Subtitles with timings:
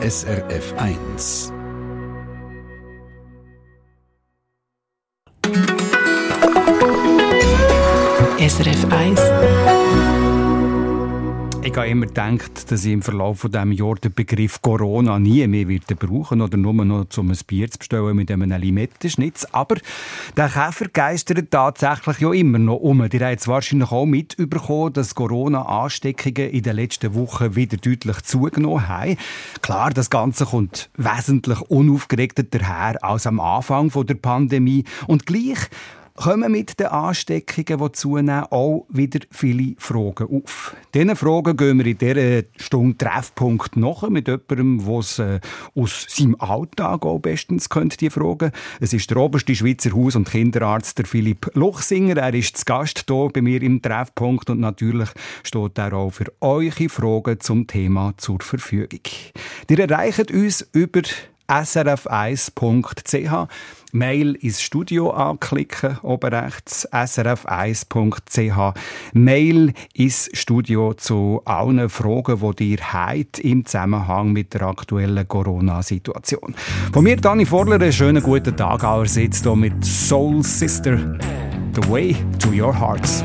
[0.00, 1.50] SRF 1.
[8.38, 9.27] SRF 1
[11.68, 15.46] ich habe immer gedacht, dass ich im Verlauf von diesem Jahr den Begriff Corona nie
[15.46, 19.46] mehr werde brauchen oder nur noch um ein Bier zu bestellen mit einem Limettenschnitz.
[19.52, 19.76] Aber
[20.34, 23.02] der Käfer geistert tatsächlich ja immer noch um.
[23.02, 28.88] Ihr habt es wahrscheinlich auch mitbekommen, dass Corona-Ansteckungen in den letzten Wochen wieder deutlich zugenommen
[28.88, 29.18] haben.
[29.60, 34.84] Klar, das Ganze kommt wesentlich unaufgeregter daher als am Anfang der Pandemie.
[35.06, 35.68] Und gleich
[36.18, 40.74] kommen mit den Ansteckungen, die zunehmen, auch wieder viele Fragen auf.
[40.92, 45.38] Diesen Fragen gehen wir in dieser Stunde Treffpunkt nach mit jemandem, der es äh,
[45.76, 48.50] aus seinem Alltag auch bestens könnte, die Fragen.
[48.80, 52.16] Es ist der oberste Schweizer Haus- und Kinderarzt, der Philipp Luchsinger.
[52.16, 55.10] Er ist zu Gast hier bei mir im Treffpunkt und natürlich
[55.44, 59.02] steht er auch für eure Fragen zum Thema zur Verfügung.
[59.68, 61.02] Ihr erreicht uns über
[61.48, 63.48] srf1.ch.
[63.92, 68.78] Mail ins Studio anklicken, oben rechts, srf1.ch.
[69.12, 76.54] Mail ins Studio zu allen Fragen, die ihr habt im Zusammenhang mit der aktuellen Corona-Situation.
[76.92, 80.98] Von mir, Dani Vorler, einen schönen guten Tag allerseits hier mit Soul Sister,
[81.74, 83.24] The Way to Your Hearts.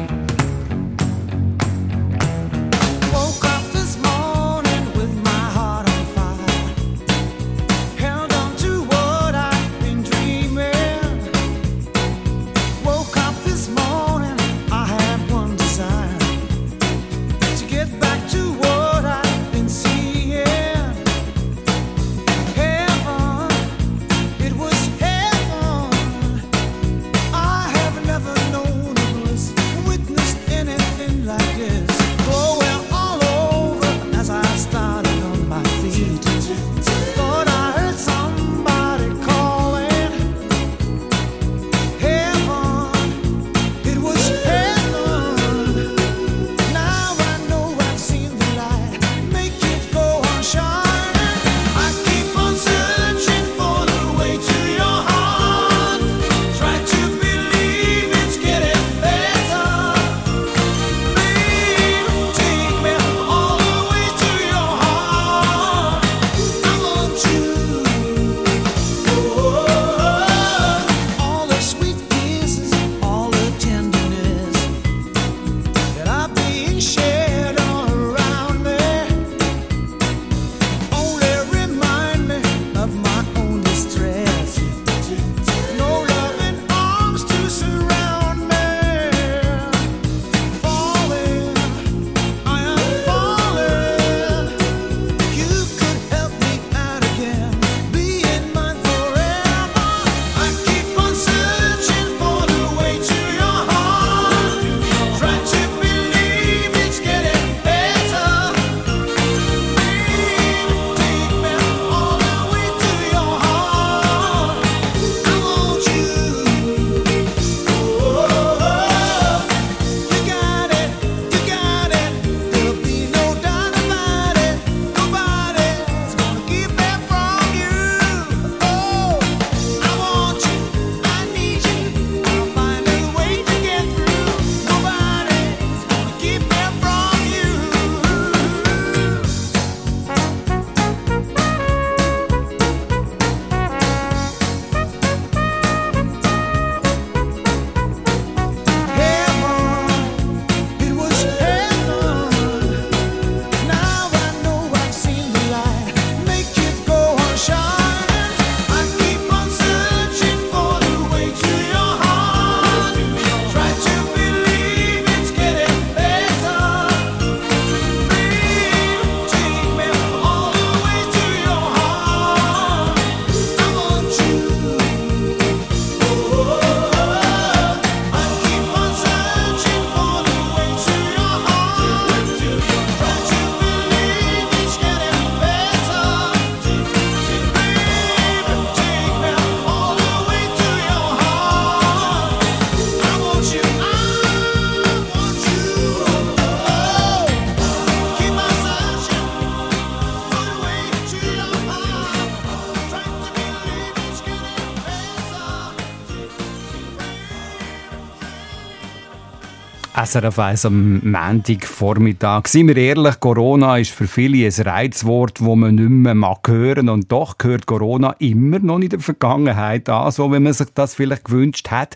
[210.06, 212.48] SRF 1 am Montagvormittag.
[212.48, 216.90] Seien wir ehrlich, Corona ist für viele ein Reizwort, das man nicht mehr mag hören
[216.90, 220.96] Und doch gehört Corona immer noch in der Vergangenheit an, so wie man sich das
[220.96, 221.96] vielleicht gewünscht hat.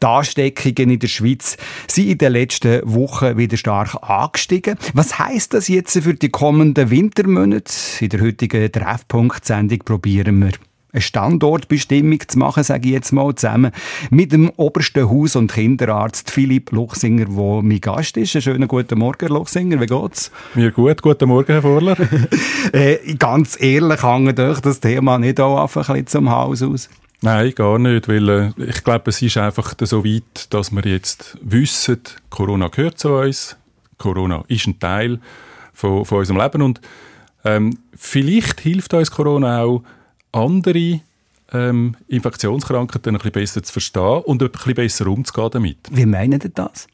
[0.00, 1.56] Die Ansteckungen in der Schweiz
[1.88, 4.78] sind in den letzten Wochen wieder stark angestiegen.
[4.94, 7.72] Was heißt das jetzt für die kommenden Wintermonate?
[8.00, 10.52] In der heutigen Treffpunkt-Sendung probieren wir
[10.92, 13.72] eine Standortbestimmung zu machen, sage ich jetzt mal, zusammen
[14.10, 18.34] mit dem obersten Haus- und Kinderarzt Philipp Luchsinger, der mein Gast ist.
[18.34, 20.30] Einen schönen guten Morgen, Luchsinger, wie geht's?
[20.54, 21.96] Mir gut, guten Morgen, Herr Vorler.
[22.72, 26.88] äh, ganz ehrlich, hängt euch das Thema nicht auch einfach ein bisschen zum Haus aus?
[27.20, 31.36] Nein, gar nicht, weil äh, ich glaube, es ist einfach so weit, dass wir jetzt
[31.42, 32.00] wissen,
[32.30, 33.56] Corona gehört zu uns,
[33.98, 35.20] Corona ist ein Teil
[35.74, 36.80] von, von unserem Leben und
[37.44, 39.82] ähm, vielleicht hilft uns Corona auch,
[40.38, 41.00] andere
[41.52, 45.78] ähm, Infektionskrankheiten ein bisschen besser zu verstehen und ein bisschen besser umzugehen damit.
[45.90, 46.86] Wie meinen Sie das?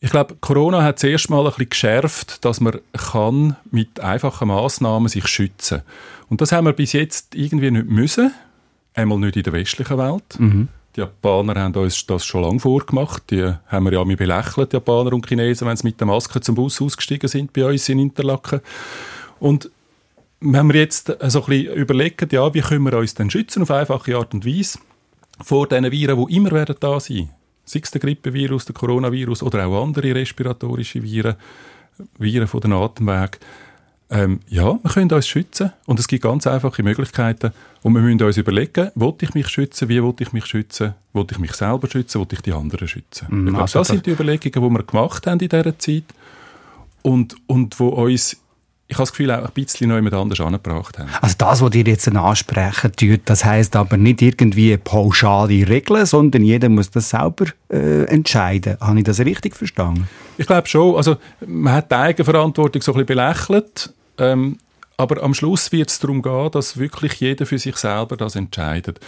[0.00, 5.08] Ich glaube, Corona hat zuerst mal ein bisschen geschärft, dass man kann mit einfachen Massnahmen
[5.08, 5.82] sich schützen.
[6.28, 8.32] Und das haben wir bis jetzt irgendwie nicht müssen.
[8.94, 10.40] Einmal nicht in der westlichen Welt.
[10.40, 10.68] Mhm.
[10.96, 13.30] Die Japaner haben uns das schon lange vorgemacht.
[13.30, 16.40] Die haben wir ja mit belächelt, die Japaner und Chinesen, wenn sie mit der Maske
[16.40, 18.60] zum Bus ausgestiegen sind bei uns in Interlaken.
[19.38, 19.70] Und
[20.42, 23.70] wenn wir jetzt so ein bisschen überlegen, ja, wie können wir uns denn schützen auf
[23.70, 24.78] einfache Art und Weise
[25.42, 27.30] vor diesen Viren, die immer werden da sein
[27.64, 31.36] sei es der Grippevirus, der Coronavirus oder auch andere respiratorische Viren,
[32.18, 33.38] Viren von den Atemwegen.
[34.10, 37.52] Ähm, ja, wir können uns schützen und es gibt ganz einfache Möglichkeiten
[37.82, 41.26] und wir müssen uns überlegen, will ich mich schützen, wie will ich mich schützen, will
[41.30, 43.26] ich mich selber schützen, will ich die anderen schützen.
[43.30, 46.04] Mm, ich glaube, also das sind die Überlegungen, die wir gemacht haben in dieser Zeit
[47.00, 48.36] und, und wo uns
[48.92, 51.08] ich habe das Gefühl, auch ein bisschen noch jemand anders angebracht haben.
[51.22, 56.44] Also das, was ihr jetzt ansprechen tut, das heisst aber nicht irgendwie pauschale Regeln, sondern
[56.44, 58.76] jeder muss das selber äh, entscheiden.
[58.80, 60.08] Habe ich das richtig verstanden?
[60.36, 60.96] Ich glaube schon.
[60.96, 61.16] Also
[61.46, 63.94] man hat die Eigenverantwortung so ein bisschen belächelt.
[64.18, 64.58] Ähm,
[65.02, 69.00] aber am Schluss wird es darum gehen, dass wirklich jeder für sich selber das entscheidet.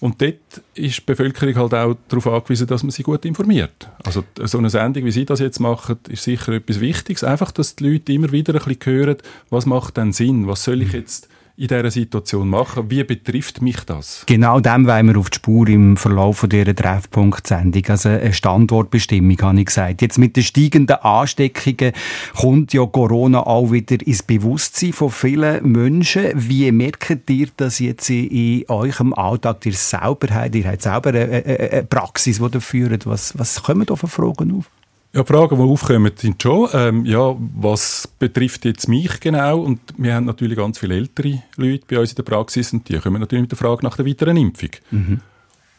[0.00, 0.36] Und dort
[0.74, 3.88] ist die Bevölkerung halt auch darauf angewiesen, dass man sie gut informiert.
[4.04, 7.24] Also so eine Sendung, wie Sie das jetzt machen, ist sicher etwas Wichtiges.
[7.24, 9.16] Einfach, dass die Leute immer wieder ein bisschen hören,
[9.50, 10.46] was macht denn Sinn?
[10.46, 12.88] Was soll ich jetzt in dieser Situation machen?
[12.88, 14.22] Wie betrifft mich das?
[14.26, 17.82] Genau dem wollen wir auf die Spur im Verlauf dieser Treffpunkt-Sendung.
[17.88, 20.00] Also eine Standortbestimmung, habe ich gesagt.
[20.00, 21.92] Jetzt mit den steigenden Ansteckungen
[22.36, 26.30] kommt ja Corona auch wieder ins Bewusstsein von vielen Menschen.
[26.36, 29.66] Wie merkt ihr das jetzt in eurem Alltag?
[29.66, 33.04] Ihr selber habt, ihr habt selber eine, eine Praxis, die ihr führt.
[33.04, 34.70] Was, was kommen da für Fragen auf?
[35.14, 39.60] Ja, die Fragen, die aufkommen, sind schon, ähm, ja, was betrifft jetzt mich genau?
[39.60, 42.98] Und wir haben natürlich ganz viele ältere Leute bei uns in der Praxis und die
[42.98, 44.70] kommen natürlich mit der Frage nach der weiteren Impfung.
[44.90, 45.20] Mhm.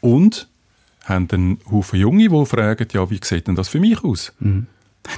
[0.02, 0.48] Und
[1.06, 4.34] haben einen Haufen Junge, die fragen, ja, wie sieht denn das für mich aus?
[4.40, 4.66] Mhm.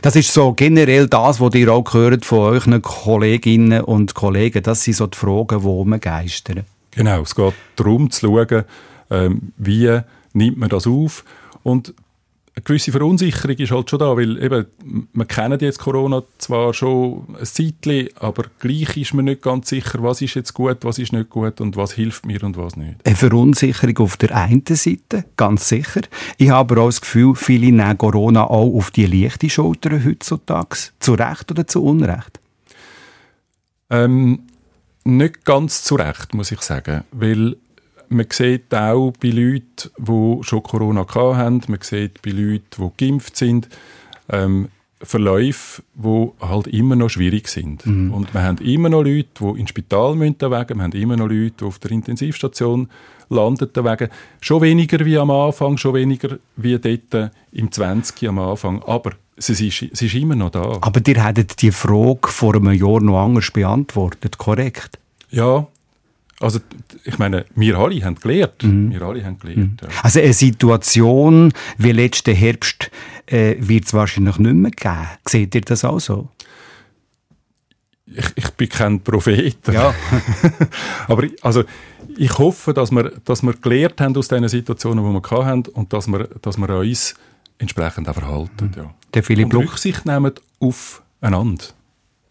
[0.01, 4.63] Das ist so generell das, was ihr auch gehört von euren Kolleginnen und Kollegen.
[4.63, 6.65] Das sind so die Fragen, die man geistern.
[6.91, 8.65] Genau, es geht darum zu schauen,
[9.09, 9.99] ähm, wie
[10.33, 11.23] nimmt man das auf.
[11.63, 11.93] Und
[12.53, 14.65] eine gewisse Verunsicherung ist halt schon da, weil eben,
[15.13, 20.03] wir kennen jetzt Corona zwar schon ein Zeitchen, aber gleich ist man nicht ganz sicher,
[20.03, 22.95] was ist jetzt gut, was ist nicht gut und was hilft mir und was nicht.
[23.05, 26.01] Eine Verunsicherung auf der einen Seite, ganz sicher.
[26.37, 30.75] Ich habe aber auch das Gefühl, viele nehmen Corona auch auf die leichte Schulter heutzutage.
[30.99, 32.41] Zu Recht oder zu Unrecht?
[33.89, 34.41] Ähm,
[35.05, 37.55] nicht ganz zu Recht, muss ich sagen, weil
[38.11, 43.37] man sieht auch bei Leuten, die schon Corona hatten, man sieht bei Leuten, die geimpft
[43.37, 43.69] sind,
[44.29, 44.69] ähm,
[45.03, 47.85] Verläufe, die halt immer noch schwierig sind.
[47.85, 48.13] Mhm.
[48.13, 51.53] Und wir haben immer noch Leute, die ins Spital müssen, wir haben immer noch Leute,
[51.59, 52.89] die auf der Intensivstation
[53.29, 53.69] landen.
[53.73, 54.09] Wegen.
[54.41, 58.29] Schon weniger wie am Anfang, schon weniger wie dort im 20.
[58.29, 58.83] am Anfang.
[58.83, 60.77] Aber sie ist, sie ist immer noch da.
[60.81, 64.99] Aber ihr hättet die Frage vor einem Jahr noch anders beantwortet, korrekt?
[65.31, 65.65] Ja,
[66.41, 66.59] also
[67.03, 68.63] ich meine, wir alle haben gelernt.
[68.63, 68.91] Mhm.
[68.91, 69.87] Wir alle haben gelernt mhm.
[69.89, 69.89] ja.
[70.03, 72.91] Also eine Situation wie letzten Herbst
[73.27, 75.07] äh, wird es wahrscheinlich nicht mehr geben.
[75.27, 76.29] Seht ihr das auch so?
[78.05, 79.55] Ich, ich bin kein Prophet.
[79.71, 79.93] Ja.
[81.07, 81.63] Aber also,
[82.17, 85.93] ich hoffe, dass wir, dass wir gelernt haben aus den Situationen, die wir hatten und
[85.93, 87.15] dass wir, dass wir uns
[87.57, 88.65] entsprechend auch verhalten.
[88.65, 88.73] Mhm.
[88.75, 88.93] Ja.
[89.13, 91.65] Der Philipp und Rücksicht nehmen aufeinander.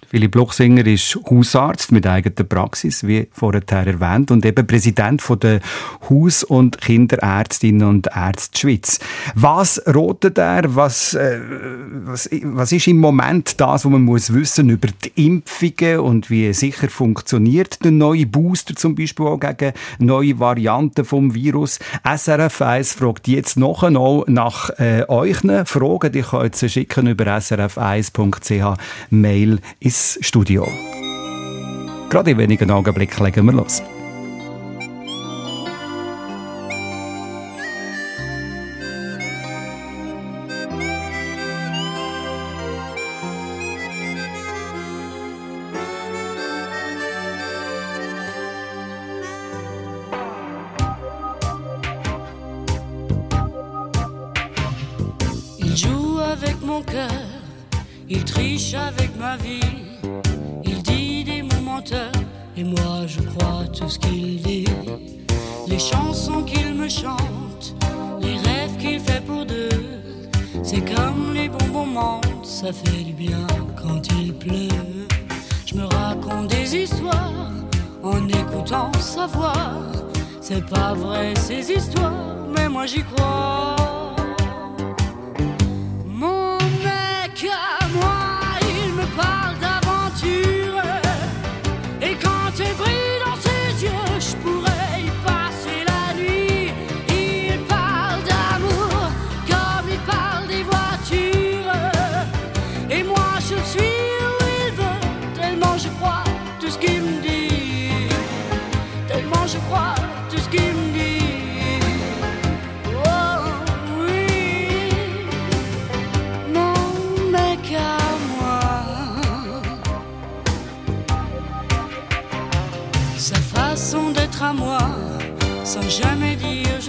[0.07, 5.61] Philipp Luchsinger ist Hausarzt mit eigener Praxis, wie vorher erwähnt, und eben Präsident von der
[6.09, 8.99] Haus- und Kinderärztinnen und Ärzte Schweiz.
[9.37, 10.75] Was rotet er?
[10.75, 11.38] Was, äh,
[12.04, 16.52] was, was ist im Moment das, was man muss wissen über die Impfungen und wie
[16.54, 21.78] sicher funktioniert der neue Booster zum Beispiel auch gegen neue Varianten vom Virus?
[22.04, 26.12] SRF 1 fragt jetzt noch einmal nach äh, euch Fragen.
[26.12, 28.76] Die könnt ihr schicken über srf1.ch
[29.11, 30.68] Mail ins Studio.
[32.11, 33.82] Gerade in wenigen Augenblicken legen wir los.
[66.29, 67.75] Qu'il me chante,
[68.21, 69.69] les rêves qu'il fait pour deux.
[70.62, 73.47] C'est comme les bonbons mentent, ça fait du bien
[73.81, 75.07] quand il pleut.
[75.65, 77.50] Je me raconte des histoires
[78.03, 79.73] en écoutant sa voix.
[80.41, 82.12] C'est pas vrai ces histoires,
[82.55, 83.89] mais moi j'y crois.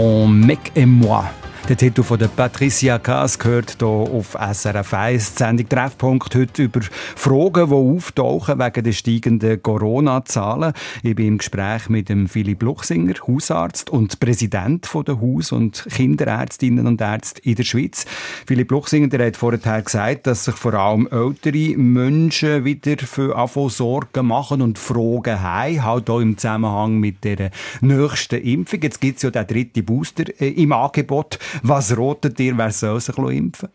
[0.00, 1.24] Mon mec et moi.
[1.70, 5.34] Der Titel von der Patricia Kaas gehört hier auf SRF 1.
[5.34, 10.72] Die Sendung Treffpunkt heute über Fragen, die auftauchen wegen der steigenden Corona-Zahlen.
[11.04, 16.88] Ich bin im Gespräch mit dem Philipp Luchsinger, Hausarzt und Präsident der Haus- und Kinderärztinnen
[16.88, 18.04] und Ärzte in der Schweiz.
[18.48, 23.68] Philipp Luchsinger, der hat vorher gesagt, dass sich vor allem ältere Menschen wieder für Anfang
[23.68, 28.80] Sorgen machen und Fragen haben, halt auch im Zusammenhang mit der nächsten Impfung.
[28.82, 31.38] Jetzt gibt es ja den dritten Booster äh, im Angebot.
[31.62, 33.68] Was rotet ihr, wer soll sich impfen?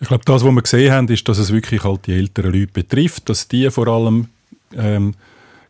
[0.00, 2.72] Ich glaube, das, was wir gesehen haben, ist, dass es wirklich halt die älteren Leute
[2.72, 4.28] betrifft, dass die vor allem
[4.74, 5.14] ähm,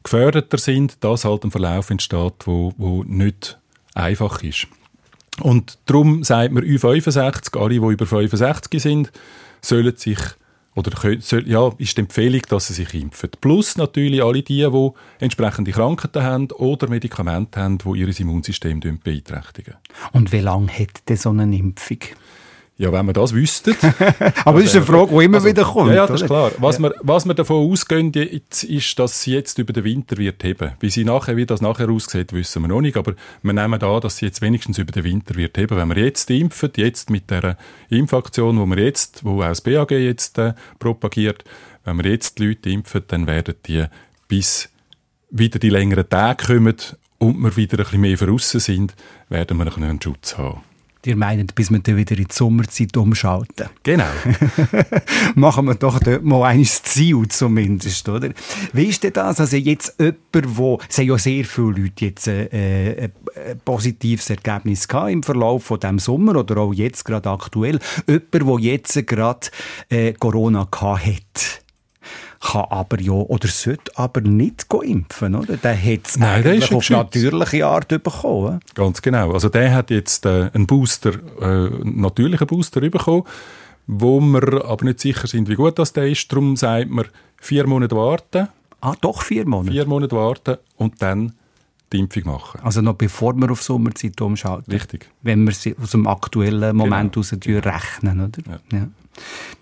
[0.03, 3.59] geförderter sind, dass halt ein Verlauf entsteht, wo, wo nicht
[3.95, 4.67] einfach ist.
[5.41, 9.13] Und darum sagt man U65, alle, die über 65 sind,
[9.61, 10.19] sollen sich
[10.75, 10.91] oder
[11.47, 13.31] ja, ist die Empfehlung, dass sie sich impfen.
[13.41, 14.91] Plus natürlich alle die, die
[15.21, 19.75] entsprechende Krankheiten haben oder Medikamente haben, die ihr Immunsystem beeinträchtigen.
[20.13, 21.99] Und wie lange hat denn so eine Impfung?
[22.77, 23.77] Ja, wenn wir das wüssten.
[24.45, 25.91] Aber das ist eine Frage, die immer also, wieder kommt.
[25.91, 26.51] Ja, ja das ist klar.
[26.59, 26.83] Was, ja.
[26.83, 30.73] wir, was wir davon ausgehen, ist, dass sie jetzt über den Winter wird heben.
[30.81, 32.97] Wie, sie nachher, wie das nachher aussieht, wissen wir noch nicht.
[32.97, 35.77] Aber wir nehmen an, dass sie jetzt wenigstens über den Winter wird heben.
[35.77, 37.57] Wenn wir jetzt impfen, jetzt mit der
[37.91, 41.45] Impfaktion, wo wir jetzt, wo auch das BAG jetzt äh, propagiert,
[41.85, 43.85] wenn wir jetzt die Leute impfen, dann werden die
[44.27, 44.69] bis
[45.31, 46.77] wieder die längeren Tage kommen
[47.19, 48.95] und wir wieder ein bisschen mehr draussen sind,
[49.29, 50.61] werden wir einen Schutz haben.
[51.07, 53.69] Ihr meint, bis wir dann wieder in die Sommerzeit umschalten.
[53.83, 54.05] Genau.
[55.35, 58.31] Machen wir doch dort mal ein Ziel zumindest, oder?
[58.73, 59.41] Wie ist denn das?
[59.41, 64.31] Also jetzt jemand, wo, es haben ja sehr viele Leute jetzt äh, äh, ein positives
[64.31, 67.79] Ergebnis gehabt im Verlauf von dem Sommer oder auch jetzt gerade aktuell.
[68.07, 69.49] Jemand, der jetzt gerade
[69.91, 71.64] äh, Corona gehabt hat
[72.45, 75.57] kann aber ja oder sollte aber nicht impfen, oder?
[75.57, 78.61] Der hat es eigentlich auf natürliche Art bekommen.
[78.75, 79.33] Ganz genau.
[79.33, 83.25] Also der hat jetzt äh, einen Booster, äh, einen natürlichen Booster bekommen,
[83.87, 86.31] wo wir aber nicht sicher sind, wie gut das der ist.
[86.31, 87.07] Darum sagt man,
[87.41, 88.49] vier Monate warten.
[88.81, 89.73] Ah, doch vier Monate?
[89.73, 91.33] Vier Monate warten und dann
[91.93, 92.61] die Impfung machen.
[92.63, 94.71] Also noch bevor wir auf Sommerzeit umschalten.
[94.71, 95.09] Richtig.
[95.23, 97.27] Wenn wir sie aus dem aktuellen Moment genau.
[97.27, 97.61] heraus genau.
[97.61, 98.43] rechnen, oder?
[98.71, 98.79] Ja.
[98.79, 98.89] ja.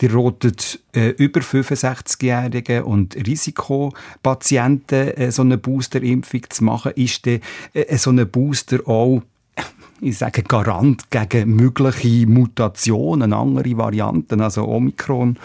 [0.01, 6.93] Die rotet äh, über 65-Jährigen und Risikopatienten äh, so eine Boosterimpfung zu machen.
[6.97, 7.41] Ist denn,
[7.75, 9.23] äh, so ein Booster auch
[10.01, 15.39] ich sage Garant gegen mögliche Mutationen, andere Varianten, also Omikron?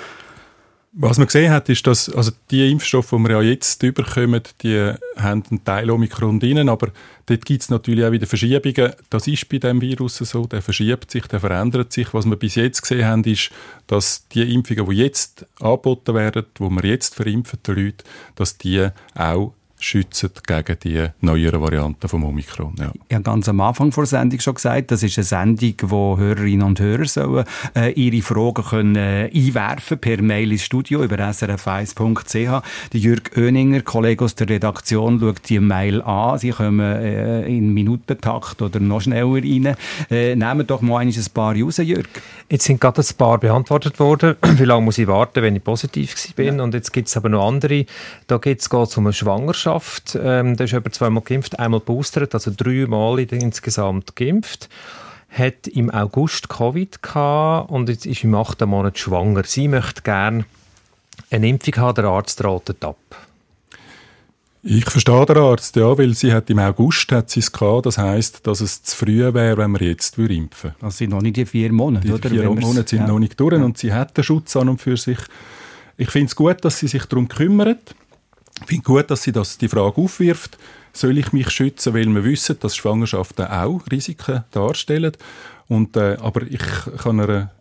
[0.99, 4.93] Was man gesehen hat, ist, dass also die Impfstoffe, die wir ja jetzt überkommen, die
[5.15, 6.87] haben einen Teil Omikron drin, aber
[7.27, 8.93] dort gibt es natürlich auch wieder Verschiebungen.
[9.11, 12.15] Das ist bei diesem Virus so, der verschiebt sich, der verändert sich.
[12.15, 13.51] Was wir bis jetzt gesehen haben, ist,
[13.85, 18.87] dass die Impfungen, die jetzt angeboten werden, die wir jetzt verimpfen, die Leute, dass die
[19.13, 22.73] auch schützen gegen die neueren Varianten vom Omikron.
[22.79, 22.91] Ja.
[23.07, 26.65] Ich habe ganz am Anfang der Sendung schon gesagt, das ist eine Sendung, wo Hörerinnen
[26.65, 32.63] und Hörer sollen, äh, ihre Fragen können, äh, einwerfen per Mail ins Studio über srf1.ch.
[32.93, 36.39] Die Jürg Oeninger, Kollege aus der Redaktion, schaut die Mail an.
[36.39, 39.75] Sie kommen äh, in Minutentakt oder noch schneller rein.
[40.09, 42.07] Äh, nehmen doch mal ein paar raus, Jürg.
[42.49, 44.35] Jetzt sind gerade ein paar beantwortet worden.
[44.57, 46.57] Wie lange muss ich warten, wenn ich positiv bin?
[46.57, 46.63] Ja.
[46.63, 47.85] Und jetzt gibt es aber noch andere.
[48.25, 50.17] Da geht es um eine Schwangerschaft Schwangerschaft.
[50.21, 54.69] Ähm, der ist über zweimal geimpft, einmal boostert, also dreimal insgesamt geimpft.
[55.29, 59.43] Hat im August Covid gehabt und jetzt ist im achten Monat schwanger.
[59.43, 60.45] Sie möchte gerne
[61.29, 62.97] eine Impfung haben, der Arzt ratet ab.
[64.63, 67.85] Ich verstehe den Arzt, ja, weil sie hat im August hat sie es gehabt.
[67.85, 71.37] Das heisst, dass es zu früh wäre, wenn wir jetzt impfen Das sind noch nicht
[71.37, 72.29] die vier Monate, die oder?
[72.29, 73.07] vier Monate sind ja.
[73.07, 73.63] noch nicht durch ja.
[73.63, 75.19] und sie hat den Schutz an und für sich.
[75.97, 77.95] Ich finde es gut, dass sie sich darum kümmert.
[78.61, 80.57] Ich finde gut, dass sie das, die Frage aufwirft,
[80.93, 85.11] soll ich mich schützen, weil wir wissen, dass Schwangerschaften auch Risiken darstellen.
[85.67, 86.61] Und, äh, aber ich
[86.97, 87.51] kann einer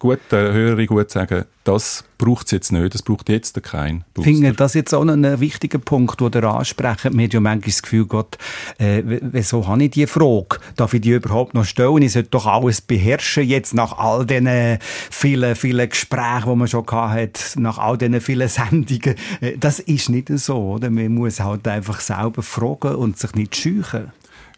[0.00, 4.30] guten Hörerin gut sagen, das braucht es jetzt nicht, es braucht jetzt keinen Booster.
[4.30, 7.16] Finde das jetzt auch ein wichtiger Punkt, den ihr ansprechen.
[7.16, 8.38] Wir haben ja manchmal das Gefühl, Gott,
[8.78, 10.58] äh, wieso habe ich diese Frage?
[10.74, 12.02] Darf ich die überhaupt noch stellen?
[12.02, 14.78] Ich sollte doch alles beherrschen jetzt nach all diesen
[15.10, 19.16] vielen, vielen Gesprächen, die man schon hat, nach all diesen vielen Sendungen.
[19.40, 20.90] Äh, das ist nicht so, oder?
[20.90, 24.12] Man muss halt einfach selber fragen und sich nicht scheuchen.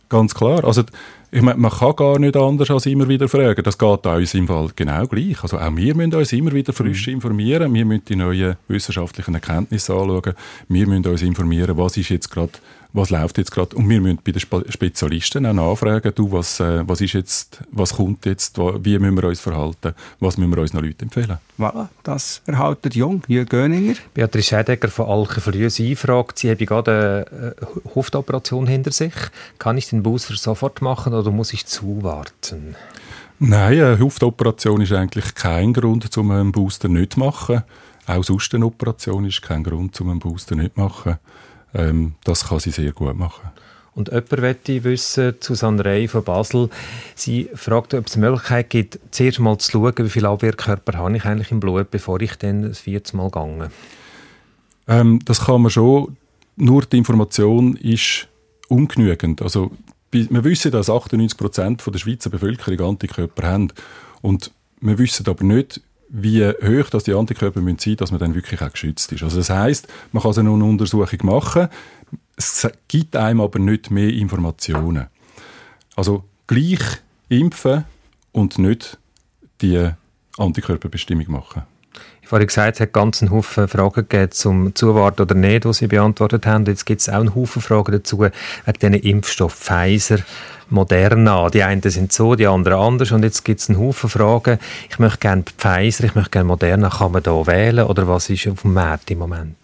[0.08, 0.64] Ganz klar.
[0.64, 0.84] Also
[1.34, 3.62] ich meine, man kann gar nicht anders als immer wieder fragen.
[3.62, 5.42] Das geht uns im Fall genau gleich.
[5.42, 7.14] Also auch wir müssen uns immer wieder frisch mhm.
[7.14, 7.72] informieren.
[7.72, 10.34] Wir müssen die neuen wissenschaftlichen Erkenntnisse anschauen.
[10.68, 12.52] Wir müssen uns informieren, was ist jetzt gerade
[12.92, 13.76] was läuft jetzt gerade.
[13.76, 17.94] Und wir müssen bei den Spezialisten auch nachfragen, du, was, äh, was ist jetzt, was
[17.94, 21.38] kommt jetzt, wie müssen wir uns verhalten, was müssen wir unseren Leuten empfehlen.
[21.58, 23.94] Voilà, das erhaltet Jung, Jürgen Göninger.
[24.14, 29.14] Beatrice Schädegger von Alke früh Sie fragt, Sie haben gerade eine äh, Huftoperation hinter sich.
[29.58, 32.76] Kann ich den Booster sofort machen oder muss ich zuwarten?
[33.38, 37.62] Nein, eine Hüftoperation ist eigentlich kein Grund, um einen Booster nicht zu machen.
[38.06, 41.18] Auch sonst eine Operation ist kein Grund, um einen Booster nicht zu machen.
[41.74, 43.50] Ähm, das kann sie sehr gut machen.
[43.94, 46.70] Und jemand möchte wissen, Susanne Rey von Basel,
[47.14, 51.16] sie fragt, ob es eine Möglichkeit gibt, zuerst mal zu schauen, wie viele Abwehrkörper habe
[51.16, 53.70] ich eigentlich im Blut, bevor ich dann das vierte Mal gehe.
[54.88, 56.16] Ähm, das kann man schon,
[56.56, 58.28] nur die Information ist
[58.68, 59.42] ungenügend.
[59.42, 59.70] Also,
[60.10, 63.68] wir wissen, dass 98 Prozent der Schweizer Bevölkerung Antikörper haben.
[64.20, 65.80] Und wir wissen aber nicht,
[66.14, 69.22] wie hoch dass die Antikörper sein müssen, dass man dann wirklich auch geschützt ist.
[69.22, 71.68] Also das heißt, man kann so eine Untersuchung machen,
[72.36, 75.06] es gibt einem aber nicht mehr Informationen.
[75.96, 76.80] Also gleich
[77.28, 77.84] impfen
[78.32, 78.98] und nicht
[79.62, 79.90] die
[80.36, 81.62] Antikörperbestimmung machen.
[82.22, 85.72] Ich habe gesagt, es hat ganz einen Haufen Fragen gegeben zum Zuwarten oder nicht, die
[85.74, 86.64] Sie beantwortet haben.
[86.64, 88.32] Jetzt gibt es auch einen Haufen Fragen dazu wegen
[88.80, 90.18] diesen Impfstoff Pfizer,
[90.72, 91.48] Moderna.
[91.50, 93.12] Die einen sind so, die anderen anders.
[93.12, 94.58] Und jetzt gibt es einen Haufen Fragen.
[94.90, 96.88] Ich möchte gerne Pfizer, ich möchte gerne Moderna.
[96.90, 99.56] Kann man da wählen oder was ist auf dem Markt im Moment?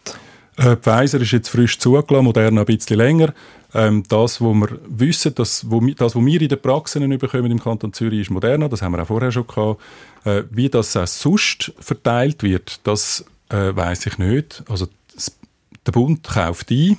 [0.57, 3.33] Äh, Pfizer ist jetzt frisch zugelassen, Moderna ein bisschen länger.
[3.75, 7.61] Ähm, das, was wir wissen, das, wo, das, was wir in den Praxen bekommen im
[7.61, 8.69] Kanton Zürich, ist Moderna.
[8.69, 9.81] Das haben wir auch vorher schon gehabt.
[10.25, 14.63] Äh, wie das auch sonst verteilt wird, das äh, weiß ich nicht.
[14.69, 15.37] Also das,
[15.87, 16.99] der Bund kauft ein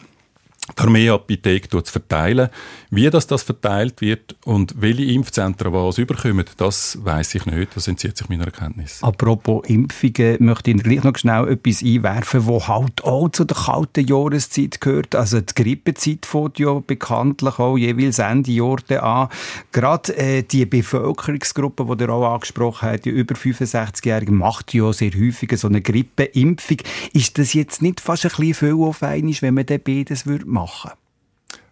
[0.78, 2.50] die Armeeapotheke zu verteilen.
[2.90, 7.76] Wie das, das verteilt wird und welche Impfzentren was überkommen, das weiß ich nicht.
[7.76, 9.00] Das entzieht sich meiner Erkenntnis.
[9.02, 14.06] Apropos Impfungen, möchte ich gleich noch schnell etwas einwerfen, wo halt auch zu der kalten
[14.06, 15.16] Jahreszeit gehört.
[15.16, 19.30] Also die Grippezeit fängt ja bekanntlich auch jeweils Ende Jahr an.
[19.72, 25.12] Gerade äh, die Bevölkerungsgruppe, die ihr auch angesprochen habt, die über 65-Jährigen, macht ja sehr
[25.12, 26.78] häufig so eine Grippeimpfung.
[27.14, 30.32] Ist das jetzt nicht fast ein bisschen viel auf einmal, wenn man den beides machen
[30.32, 30.59] würde?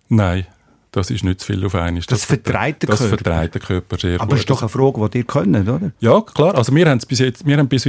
[0.09, 0.47] Nein,
[0.91, 1.95] das ist nicht zu viel auf einmal.
[1.95, 3.03] Das, das vertreibt der Körper.
[3.03, 5.91] Das vertreibt der Körper sehr Aber es ist doch eine Frage, die ihr könnt, oder?
[5.99, 6.55] Ja, klar.
[6.55, 7.83] Also wir haben bis jetzt, wir haben bis,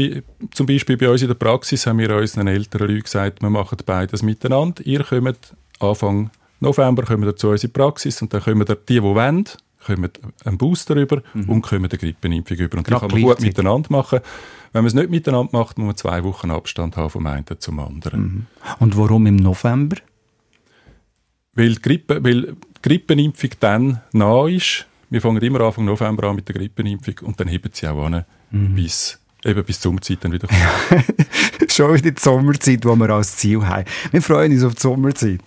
[0.52, 3.78] zum Beispiel bei uns in der Praxis, haben wir unseren älteren Leuten gesagt, wir machen
[3.86, 4.84] beides miteinander.
[4.84, 6.30] Ihr kommt Anfang
[6.60, 9.44] November kommen zu uns in die Praxis und dann kommen die, die wollen,
[9.84, 10.10] kommen
[10.44, 11.48] einen Booster über mhm.
[11.48, 12.78] und kommen eine Grippenimpfung über.
[12.78, 14.20] Und die kann man gut miteinander machen.
[14.72, 17.78] Wenn man es nicht miteinander macht, muss man zwei Wochen Abstand haben vom einen zum
[17.78, 18.20] anderen.
[18.20, 18.46] Mhm.
[18.80, 19.96] Und warum im November?
[21.58, 24.86] Weil die, Grippe, weil die Grippenimpfung dann nah ist.
[25.10, 28.24] Wir fangen immer Anfang November an mit der Grippenimpfung und dann heben sie auch an
[28.52, 28.74] mhm.
[28.76, 30.48] bis Eben bis zur Sommerzeit dann wieder
[31.78, 33.84] Schon wieder die Sommerzeit, die wir als Ziel haben.
[34.10, 35.38] Wir freuen uns auf die Sommerzeit.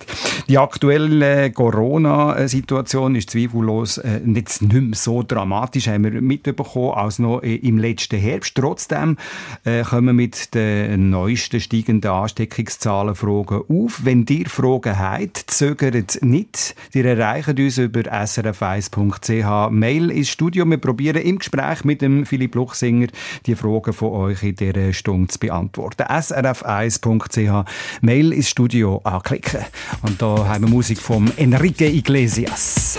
[0.48, 7.18] Die aktuelle Corona-Situation ist zweifellos äh, jetzt nicht mehr so dramatisch, haben wir mitbekommen, als
[7.18, 8.54] noch äh, im letzten Herbst.
[8.54, 9.18] Trotzdem
[9.64, 14.00] äh, kommen mit den neuesten steigenden Ansteckungszahlen Fragen auf.
[14.02, 16.74] Wenn ihr Fragen habt, zögert nicht.
[16.94, 19.70] Ihr erreicht uns über srf1.ch.
[19.70, 20.64] Mail ins Studio.
[20.64, 23.08] Wir probieren im Gespräch mit dem Philipp Luchsinger
[23.44, 26.04] die Fragen Fragen von euch in dieser Stunde zu beantworten.
[26.22, 27.64] srf1.ch,
[28.00, 29.60] Mail ins Studio anklicken.
[30.02, 32.98] Und da haben wir Musik von Enrique Iglesias.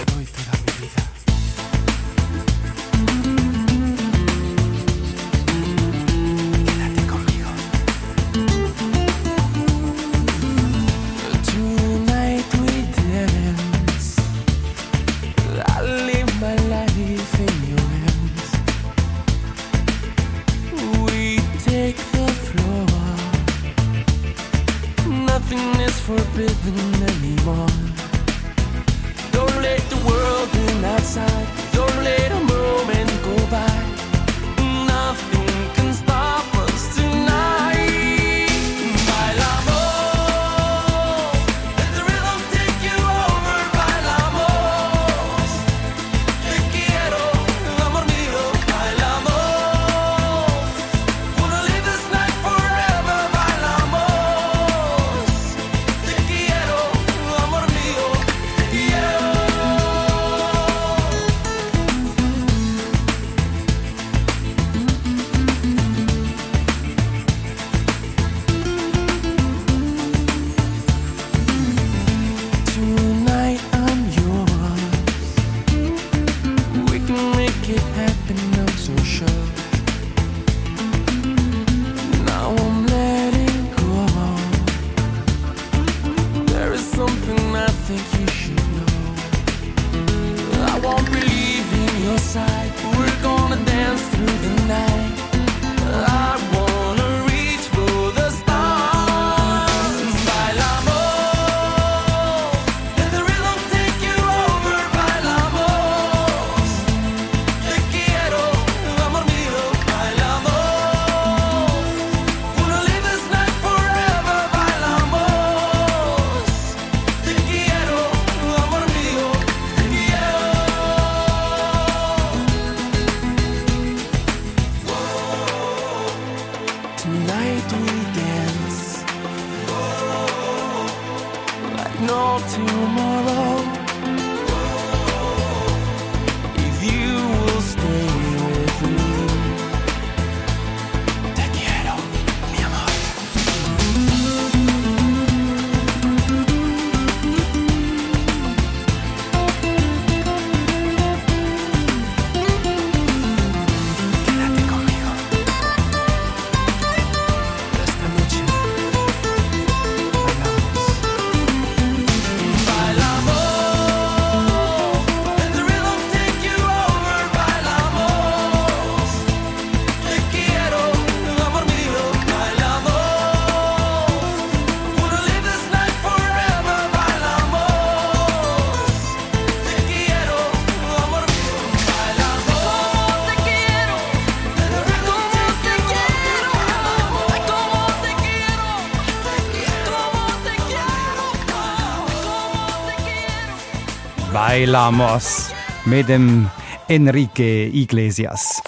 [194.53, 195.51] Bailamos
[195.83, 196.47] mit dem
[196.87, 198.61] Enrique Iglesias.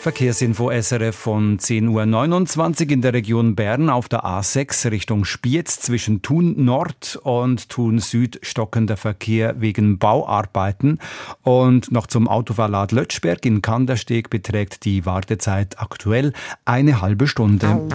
[0.00, 6.22] Verkehrsinfo SRF von 10.29 Uhr in der Region Bern auf der A6 Richtung Spiez zwischen
[6.22, 10.98] Thun Nord und Thun Süd stockender Verkehr wegen Bauarbeiten.
[11.42, 16.32] Und noch zum Autoverlad Lötschberg in Kandersteg beträgt die Wartezeit aktuell
[16.64, 17.86] eine halbe Stunde.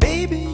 [0.00, 0.48] Baby.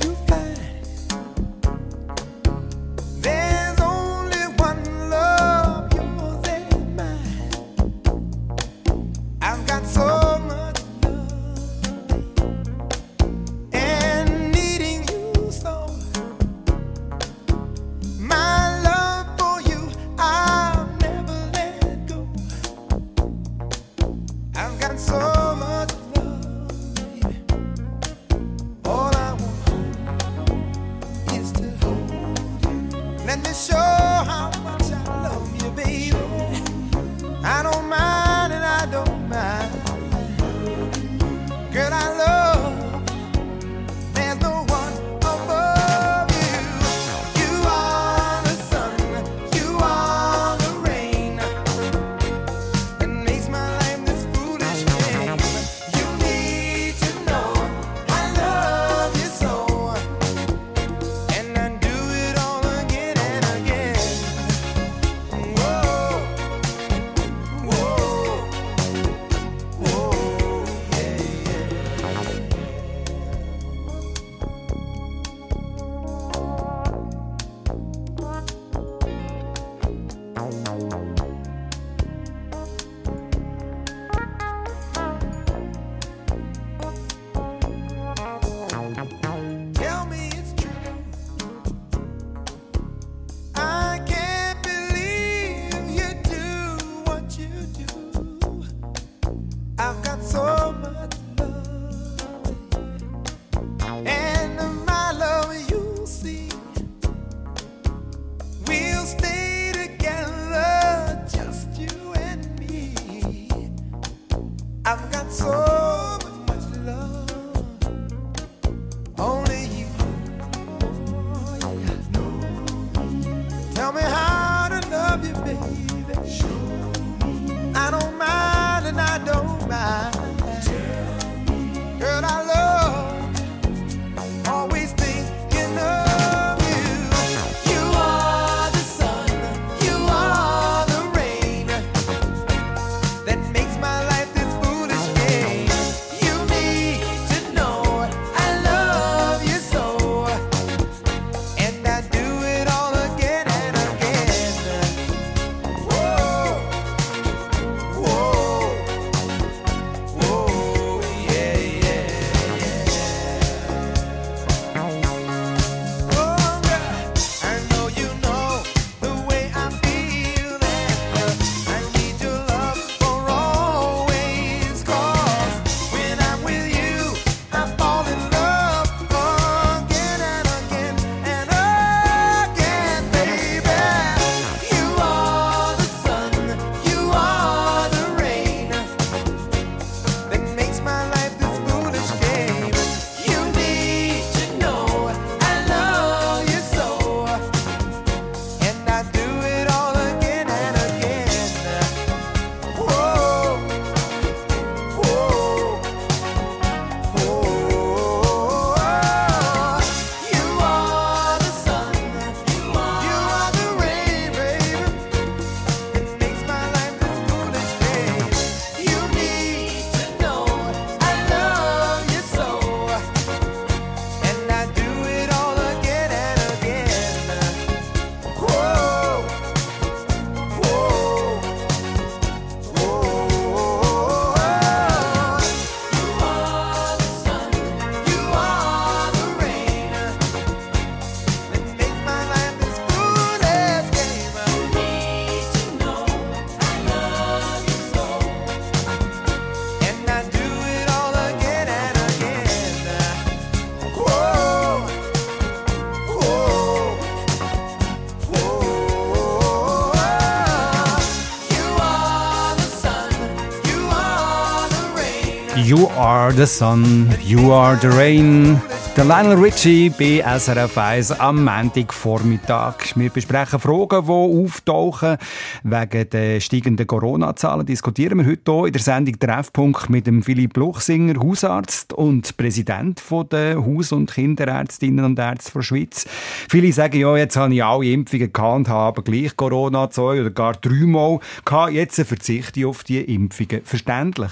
[266.25, 268.59] Are the sun, you are the rain.
[268.97, 272.97] Der Lionel Richie bei SRF 1 am Montagvormittag.
[272.97, 275.19] Wir besprechen Fragen, die auftauchen
[275.65, 277.67] wegen der steigenden Corona-Zahlen.
[277.67, 283.03] Diskutieren wir heute hier in der Sendung Treffpunkt mit dem Philipp Luchsinger, Hausarzt und Präsident
[283.31, 286.07] der Haus- und Kinderärztinnen und Ärzte der Schweiz.
[286.49, 290.55] Viele sagen, ja, jetzt habe ich alle Impfungen gehabt, habe gleich Corona zwei oder gar
[290.55, 291.73] dreimal gehabt.
[291.73, 293.61] Jetzt verzichte ich auf die Impfungen.
[293.63, 294.31] Verständlich?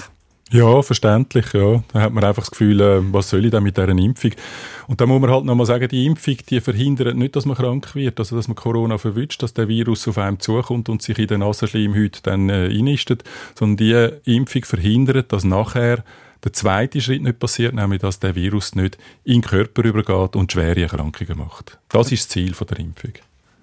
[0.52, 1.82] Ja, verständlich, ja.
[1.94, 4.32] Da hat man einfach das Gefühl, äh, was soll ich denn mit dieser Impfung?
[4.86, 7.94] Und da muss man halt nochmal sagen, die Impfung, die verhindert nicht, dass man krank
[7.94, 11.26] wird, also dass man Corona verwünscht, dass der Virus auf einem zukommt und sich in
[11.26, 13.24] den Nasenschleimhäuten dann äh, einnistet,
[13.58, 16.04] sondern die Impfung verhindert, dass nachher
[16.44, 20.52] der zweite Schritt nicht passiert, nämlich dass der Virus nicht in den Körper übergeht und
[20.52, 21.78] schwere Erkrankungen macht.
[21.88, 23.12] Das ist das Ziel von der Impfung.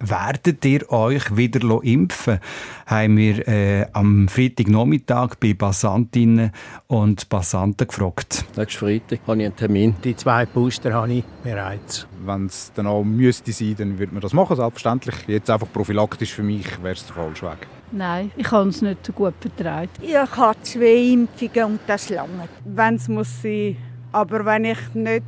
[0.02, 2.38] Werdet ihr euch wieder impfen?
[2.86, 6.52] Haben wir äh, am Freitagnachmittag bei Passantinnen
[6.86, 8.46] und Passanten gefragt.
[8.56, 9.94] Nächsten Freitag habe ich einen Termin.
[10.02, 12.06] Die zwei Booster habe ich bereits.
[12.24, 15.16] Wenn es dann auch müsste sein, dann würde man das machen, selbstverständlich.
[15.26, 17.66] Jetzt einfach prophylaktisch für mich wäre es der falsche Weg.
[17.92, 19.90] Nein, ich habe es nicht so gut vertraut.
[20.00, 22.48] Ich habe zwei Impfungen und das lange.
[22.64, 23.76] Wenn es muss sein.
[24.12, 25.24] Aber wenn ich nicht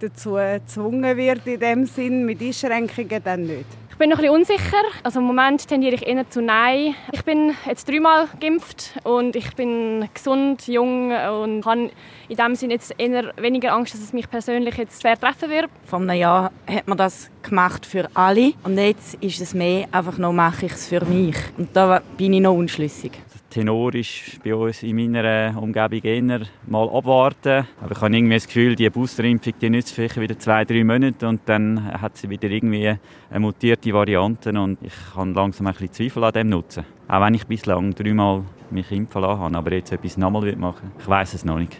[0.00, 3.85] dazu gezwungen werde, in dem Sinn, mit Einschränkungen, dann nicht.
[3.96, 4.82] Ich bin noch ein bisschen unsicher.
[5.04, 6.94] Also im Moment tendiere ich eher zu Nein.
[7.12, 11.90] Ich bin jetzt dreimal geimpft und ich bin gesund, jung und habe
[12.28, 15.70] in dem Sinne jetzt eher weniger Angst, dass es mich persönlich jetzt schwer treffen wird.
[15.86, 20.18] Vor einem Jahr hat man das gemacht für alle und jetzt ist es mehr einfach
[20.18, 23.12] noch mache ich es für mich und da bin ich noch unschlüssig.
[23.56, 27.66] Tenor ist bei uns in meiner Umgebung eher mal abwarten.
[27.80, 31.26] Aber ich habe irgendwie das Gefühl, die Boosterimpfung die nützt vielleicht wieder zwei, drei Monate
[31.26, 32.94] und dann hat sie wieder irgendwie
[33.30, 36.84] eine mutierte Variante und ich habe langsam ein bisschen Zweifel an dem Nutzen.
[37.08, 41.08] Auch wenn ich bislang dreimal mich impfen lassen habe, aber jetzt etwas nochmal machen ich
[41.08, 41.78] weiß es noch nicht.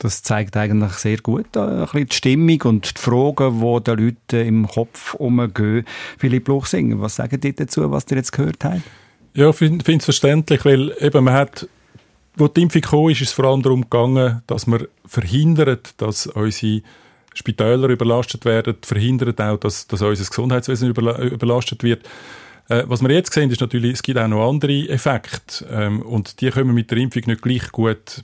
[0.00, 3.98] Das zeigt eigentlich sehr gut äh, ein bisschen die Stimmung und die Fragen, die den
[3.98, 5.86] Leuten im Kopf umgehen.
[6.18, 8.82] Philipp Luchsinger, was sagen die dazu, was ihr jetzt gehört habt?
[9.34, 11.68] Ja, ich finde es verständlich, weil eben man hat,
[12.36, 16.82] wo die Impfung kam, ist es vor allem darum gegangen, dass man verhindert, dass unsere
[17.34, 22.08] Spitäler überlastet werden, verhindert auch, dass, dass unser Gesundheitswesen überla überlastet wird.
[22.68, 26.40] Äh, was wir jetzt sehen, ist natürlich, es gibt auch noch andere Effekte ähm, und
[26.40, 28.22] die können wir mit der Impfung nicht gleich gut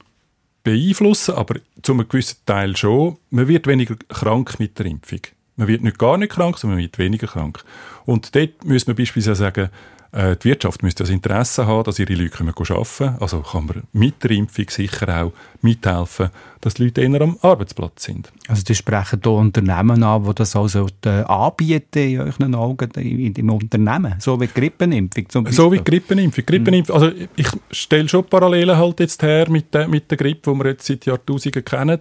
[0.62, 3.16] beeinflussen, aber zu einem gewissen Teil schon.
[3.30, 5.20] Man wird weniger krank mit der Impfung.
[5.56, 7.64] Man wird nicht gar nicht krank, sondern man wird weniger krank.
[8.06, 9.70] Und dort müssen wir beispielsweise sagen,
[10.12, 13.16] äh, die Wirtschaft müsste das Interesse haben, dass ihre Leute arbeiten können.
[13.20, 18.04] Also kann man mit der Impfung sicher auch mithelfen, dass die Leute eher am Arbeitsplatz
[18.04, 18.30] sind.
[18.48, 23.50] Also die sprechen hier Unternehmen an, die das also anbieten in euren Augen in dem
[23.50, 25.56] Unternehmen, so wie die Grippenimpfung zum Beispiel.
[25.56, 26.44] So wie die Grippenimpfung.
[26.44, 30.58] Grippenimpfung also ich stelle schon Parallelen halt jetzt her mit der, mit der Grippe, die
[30.58, 31.98] wir jetzt seit Jahrtausenden kennen.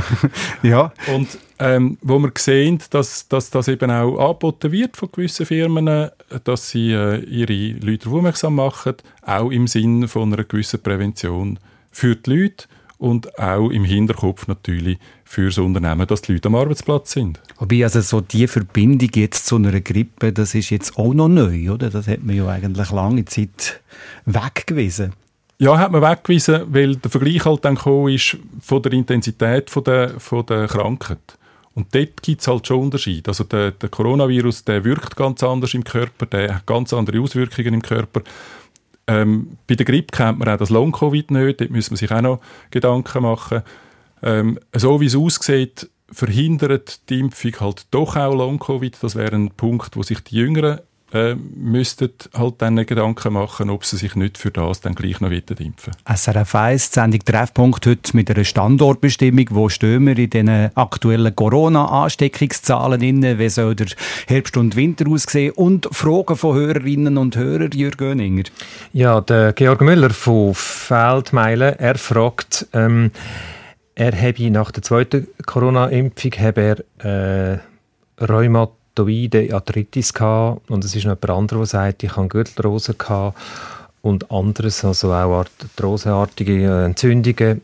[0.62, 0.92] ja.
[1.14, 1.28] Und
[1.58, 6.10] ähm, wo wir sehen, dass, dass das eben auch angeboten wird von gewissen Firmen,
[6.44, 11.58] dass sie äh, ihre Leute aufmerksam machen, auch im Sinne von einer gewissen Prävention
[11.92, 12.64] für die Leute
[13.02, 17.40] und auch im Hinterkopf natürlich für das Unternehmen, dass die Leute am Arbeitsplatz sind.
[17.58, 21.72] Wobei also so die Verbindung jetzt zu einer Grippe, das ist jetzt auch noch neu,
[21.72, 21.90] oder?
[21.90, 23.80] Das hat man ja eigentlich lange Zeit
[24.24, 25.14] weggewiesen.
[25.58, 27.76] Ja, hat man weggewiesen, weil der Vergleich halt dann
[28.08, 31.36] ist von der Intensität von der, von der Krankheit.
[31.74, 33.30] Und dort gibt es halt schon Unterschiede.
[33.30, 37.74] Also der, der, Coronavirus, der wirkt ganz anders im Körper, der hat ganz andere Auswirkungen
[37.74, 38.20] im Körper.
[39.06, 42.20] Ähm, bei der Grippe kennt man auch das Long-Covid nicht, dort müssen wir sich auch
[42.20, 43.62] noch Gedanken machen.
[44.22, 48.96] Ähm, so wie es aussieht, verhindert die Impfung halt doch auch Long-Covid.
[49.02, 50.80] Das wäre ein Punkt, wo sich die Jüngeren
[51.12, 55.30] äh, müssten halt dann Gedanken machen, ob sie sich nicht für das dann gleich noch
[55.30, 59.46] impfen SRF 1, Sendung Treffpunkt heute mit einer Standortbestimmung.
[59.50, 63.38] Wo stehen wir in den aktuellen Corona-Ansteckungszahlen?
[63.38, 63.88] Wie soll der
[64.26, 65.52] Herbst und Winter aussehen?
[65.52, 68.44] Und Fragen von Hörerinnen und Hörern, Jürgen Göninger.
[68.92, 73.10] Ja, der Georg Müller von Feldmeilen, er fragt, ähm,
[73.94, 77.58] er habe nach der zweiten Corona-Impfung äh,
[78.20, 82.94] Rheumat rheumatoide Arthritis gehabt und es ist noch jemand anderer, der sagt, ich habe Gürtelrose
[82.94, 83.38] gehabt
[84.02, 87.60] und anderes, also auch arthroseartige Entzündungen,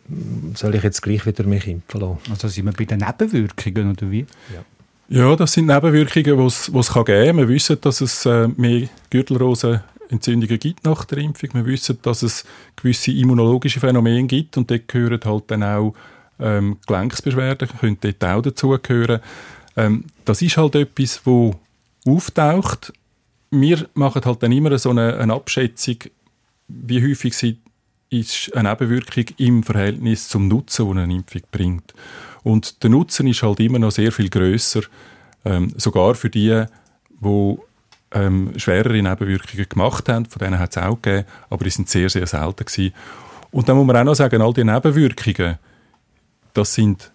[0.55, 2.19] soll ich jetzt gleich wieder mich impfen lassen?
[2.31, 4.27] Also sind wir bei den Nebenwirkungen oder wie?
[4.55, 4.65] Ja.
[5.11, 7.37] Ja, das sind Nebenwirkungen, die es geben kann.
[7.39, 11.49] Wir wissen, dass es äh, mehr Gürtelrose-Entzündungen gibt nach der Impfung.
[11.55, 12.45] Wir wissen, dass es
[12.77, 15.95] gewisse immunologische Phänomene gibt und dort gehören halt dann auch
[16.39, 19.21] ähm, Gelenksbeschwerden, können dort auch dazugehören.
[19.79, 21.55] Ähm, das ist halt etwas, wo
[22.07, 22.93] auftaucht.
[23.51, 25.97] Wir machen halt dann immer so eine, eine Abschätzung,
[26.69, 27.59] wie häufig sie
[28.11, 31.95] ist eine Nebenwirkung im Verhältnis zum Nutzen, den eine Impfung bringt.
[32.43, 34.83] Und der Nutzen ist halt immer noch sehr viel grösser,
[35.45, 36.65] ähm, sogar für die,
[37.21, 37.59] die
[38.13, 40.27] ähm, schwerere Nebenwirkungen gemacht haben.
[40.27, 42.95] Von denen hat es auch gegeben, aber die sind sehr, sehr selten gewesen.
[43.51, 45.59] Und dann muss man auch noch sagen, all die Nebenwirkungen,
[46.55, 47.11] das sind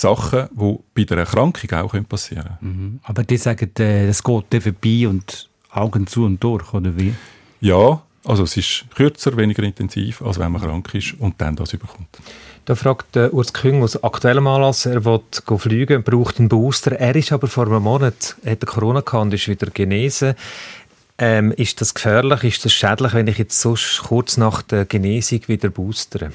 [0.00, 2.58] Sachen, die bei der Erkrankung auch passieren können.
[2.60, 3.00] Mhm.
[3.02, 7.14] Aber die sagen, äh, es geht dann vorbei und Augen zu und durch, oder wie?
[7.60, 11.72] Ja, also es ist kürzer, weniger intensiv, als wenn man krank ist und dann das
[11.72, 12.08] überkommt.
[12.64, 15.20] Da fragt äh, Urs Küng aus aktuellem Anlass, er will
[15.58, 16.92] fliegen, braucht einen Booster.
[16.92, 20.34] Er ist aber vor einem Monat, hat Corona gehabt und ist wieder genesen.
[21.18, 23.74] Ähm, ist das gefährlich, ist das schädlich, wenn ich jetzt so
[24.04, 26.32] kurz nach der Genesung wieder boostere?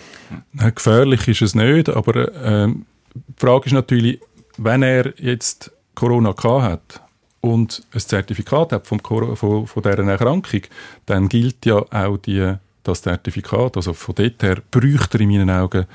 [0.54, 2.86] Nein, gefährlich ist es nicht, aber ähm,
[3.16, 4.20] die Frage ist natürlich,
[4.58, 7.02] wenn er jetzt Corona gehabt hat
[7.42, 10.62] und ein Zertifikat hat vom, von, von dieser Erkrankung,
[11.06, 13.78] dann gilt ja auch die, das Zertifikat.
[13.78, 15.86] Also von dort her bräuchte er in meinen Augen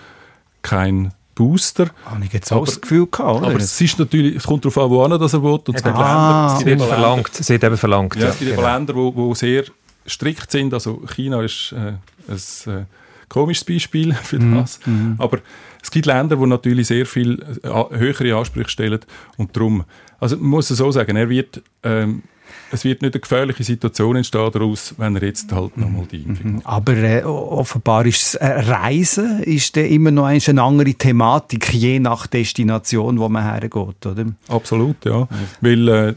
[0.63, 1.91] kein Booster.
[2.05, 3.47] Habe ich jetzt auch das Gefühl gehabt, oder?
[3.47, 5.53] Aber es, ist natürlich, es kommt darauf an, wo das er will.
[5.53, 7.41] Und es gibt ah, Länder, es wird verlangt.
[7.41, 8.17] Es eben verlangt.
[8.17, 8.63] Ja, es gibt genau.
[8.63, 9.65] Länder, wo, wo sehr
[10.07, 10.75] strikt sind.
[10.75, 11.95] Also China ist äh,
[12.29, 12.85] ein äh,
[13.29, 14.57] komisches Beispiel für mhm.
[14.57, 14.81] das.
[14.85, 15.15] Mm.
[15.19, 15.39] Aber
[15.83, 19.01] es gibt Länder, die natürlich sehr viel äh, höhere Ansprüche stellen
[19.37, 19.85] und darum,
[20.19, 22.23] also man muss es so sagen, er wird ähm,
[22.73, 26.55] es wird nicht eine gefährliche Situation entstehen daraus, wenn er jetzt halt nochmal die Impfung
[26.57, 26.67] macht.
[26.67, 33.19] Aber äh, offenbar ist äh, Reisen ist immer noch eine andere Thematik, je nach Destination,
[33.19, 34.27] wo man hergeht, oder?
[34.49, 35.29] Absolut, ja.
[35.61, 36.15] Weil äh,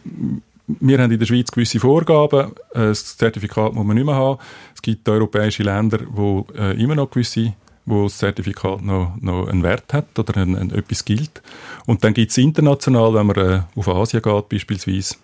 [0.67, 4.39] wir haben in der Schweiz gewisse Vorgaben, äh, das Zertifikat muss man nicht mehr haben.
[4.75, 6.45] Es gibt europäische Länder, wo
[6.77, 7.53] immer noch gewisse
[7.85, 11.41] wo das Zertifikat noch, noch einen Wert hat oder ein, ein, etwas gilt.
[11.85, 15.15] Und dann gibt es international, wenn man äh, auf Asien geht beispielsweise,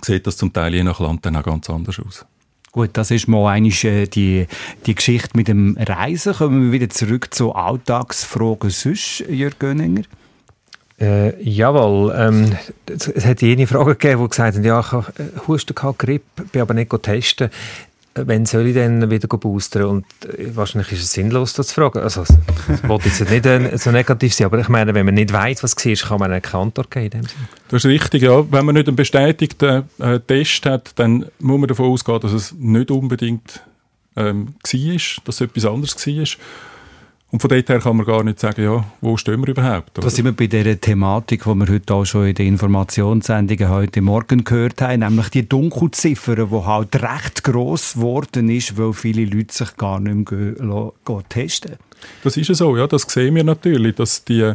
[0.00, 2.26] sieht das zum Teil je nach Land dann auch ganz anders aus.
[2.72, 4.46] Gut, das ist mal eigentlich äh, die,
[4.86, 6.34] die Geschichte mit dem Reisen.
[6.34, 10.04] Kommen wir wieder zurück zu Alltagsfragen sonst, Jörg Göninger?
[10.98, 15.46] Äh, jawohl, ähm, es hat jene Frage gegeben, die gesagt haben, ja, ich habe äh,
[15.48, 17.50] Husten gehabt, Grippe, bin aber nicht testen
[18.14, 19.84] wenn soll ich dann wieder boostern?
[19.84, 22.00] Und äh, wahrscheinlich ist es sinnlos, das zu fragen.
[22.00, 22.36] Also, das
[22.88, 25.76] wollte jetzt nicht äh, so negativ sein, aber ich meine, wenn man nicht weiß, was
[25.76, 27.26] war, kann man einen Kantor geben.
[27.68, 28.44] Das ist richtig, ja.
[28.52, 32.52] Wenn man nicht einen bestätigten äh, Test hat, dann muss man davon ausgehen, dass es
[32.52, 33.62] nicht unbedingt
[34.16, 36.26] ähm, war, dass es etwas anderes war.
[37.32, 39.96] Und von dort her kann man gar nicht sagen, ja, wo stehen wir überhaupt.
[39.98, 40.06] Oder?
[40.06, 44.02] Da sind wir bei der Thematik, die wir heute auch schon in den Informationssendungen heute
[44.02, 49.54] Morgen gehört haben, nämlich die Dunkelziffer, die halt recht gross geworden ist, weil viele Leute
[49.54, 50.92] sich gar nicht mehr
[51.30, 51.76] testen.
[52.22, 54.52] Das ist ja so, ja, das sehen wir natürlich, dass die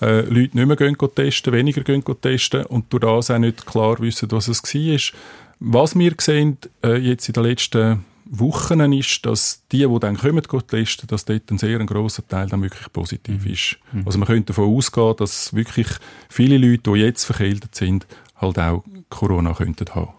[0.00, 4.00] äh, Leute nicht mehr gehen testen, weniger gehen testen und durch das auch nicht klar
[4.00, 5.20] wissen, was es war.
[5.60, 10.42] Was wir sehen äh, jetzt in den letzten Wochen ist, dass die, die dann kommen,
[10.42, 13.52] testen, dass dort ein sehr grosser Teil dann wirklich positiv mhm.
[13.52, 13.76] ist.
[13.92, 14.02] Mhm.
[14.04, 15.88] Also man könnte davon ausgehen, dass wirklich
[16.28, 18.06] viele Leute, die jetzt verkältet sind,
[18.36, 20.10] halt auch Corona könnten haben.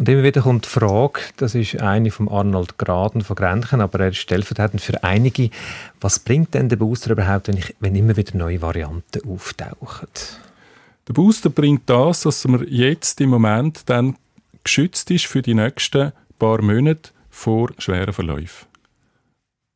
[0.00, 4.00] Und immer wieder kommt die Frage, das ist eine von Arnold Graden von Grenchen, aber
[4.00, 5.50] er ist stellvertretend für einige.
[6.00, 10.08] Was bringt denn der Booster überhaupt, wenn, ich, wenn immer wieder neue Varianten auftauchen?
[11.06, 14.16] Der Booster bringt das, dass man jetzt im Moment dann
[14.64, 18.66] geschützt ist für die nächsten paar Monate vor schweren Verläufen.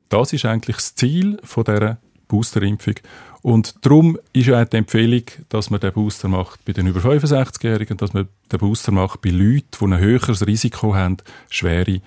[0.08, 1.98] Das ist eigentlich das Ziel von dieser
[2.28, 2.94] Boosterimpfung.
[3.42, 7.96] Und darum ist auch die Empfehlung, dass man den Booster macht bei den über 65-Jährigen,
[7.96, 11.18] dass man den Booster macht bei Leuten, die ein höheres Risiko haben,
[11.50, 12.00] schwere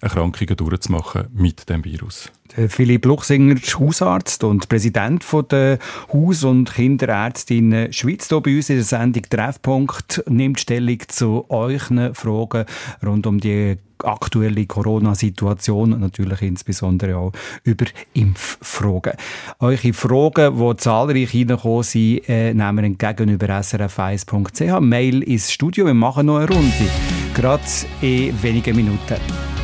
[0.00, 2.30] Erkrankungen durchzumachen mit dem Virus.
[2.56, 5.78] Der Philipp Luchsinger Hausarzt und Präsident der
[6.12, 8.28] Haus- und Kinderärztinnen Schweiz.
[8.28, 12.64] Hier bei uns in der Sendung Treffpunkt nimmt Stellung zu euren Fragen
[13.04, 17.32] rund um die aktuelle Corona-Situation und natürlich insbesondere auch
[17.64, 19.14] über Impffragen.
[19.58, 24.80] Eure Fragen, die zahlreich reingekommen sind, äh, nehmen wir entgegen über srf1.ch.
[24.80, 25.86] Mail ins Studio.
[25.86, 26.90] Wir machen noch eine Runde.
[27.34, 27.64] Gerade
[28.02, 29.55] in wenigen Minuten.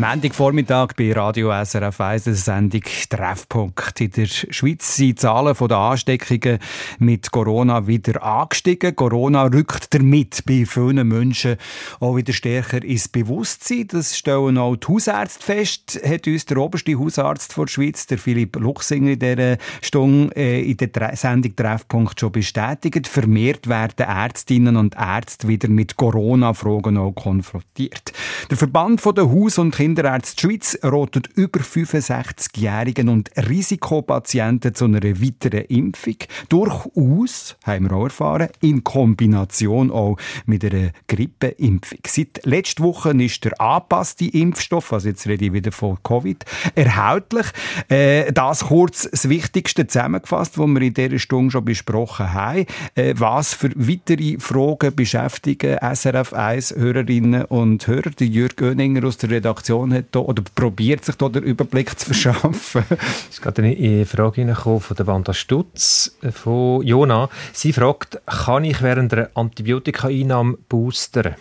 [0.00, 4.00] Montagvormittag bei Radio SRF 1 eine Sendung Treffpunkt.
[4.00, 6.58] In der Schweiz sind die Zahlen der Ansteckungen
[6.98, 8.96] mit Corona wieder angestiegen.
[8.96, 11.56] Corona rückt damit bei vielen Menschen
[12.00, 13.86] auch wieder stärker ins Bewusstsein.
[13.88, 18.56] Das stellen auch die Hausärzte fest, hat uns der oberste Hausarzt der Schweiz, der Philipp
[18.56, 23.06] Luchsinger, in dieser Stunde äh, in der Sendung Treffpunkt schon bestätigt.
[23.08, 28.12] Vermehrt werden Ärztinnen und Ärzte wieder mit Corona-Fragen auch konfrontiert.
[28.50, 35.64] Der Verband der Haus- und Kinderärzte Schweiz rotet über 65-Jährigen und Risikopatienten zu einer weiteren
[35.64, 36.18] Impfung.
[36.48, 41.98] Durchaus, haben wir auch erfahren, in Kombination auch mit einer Grippeimpfung.
[42.06, 46.44] Seit letzter Woche ist der angepasste Impfstoff, also jetzt rede ich wieder von Covid,
[46.76, 47.46] erhältlich.
[47.88, 52.66] Äh, das kurz das Wichtigste zusammengefasst, was wir in dieser Stunde schon besprochen haben.
[52.94, 58.12] Äh, was für weitere Fragen beschäftigen SRF 1 Hörerinnen und Hörer?
[58.20, 62.84] Jürg Göninger aus der Redaktion hat da, oder probiert sich da den Überblick zu verschaffen.
[63.28, 67.28] Es ist gerade eine Frage von der Wanda Stutz äh, von Jona.
[67.52, 71.34] Sie fragt, kann ich während der Antibiotikaeinnahme boostern?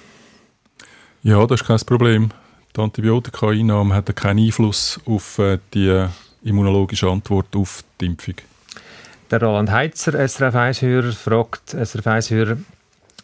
[1.24, 2.30] Ja, das ist kein Problem.
[2.76, 6.08] Die Antibiotikaeinnahme hat keinen Einfluss auf äh, die
[6.44, 8.36] immunologische Antwort auf die Impfung.
[9.30, 12.58] Der Roland Heitzer, SRF 1-Hörer, fragt SRF 1-Hörer, äh,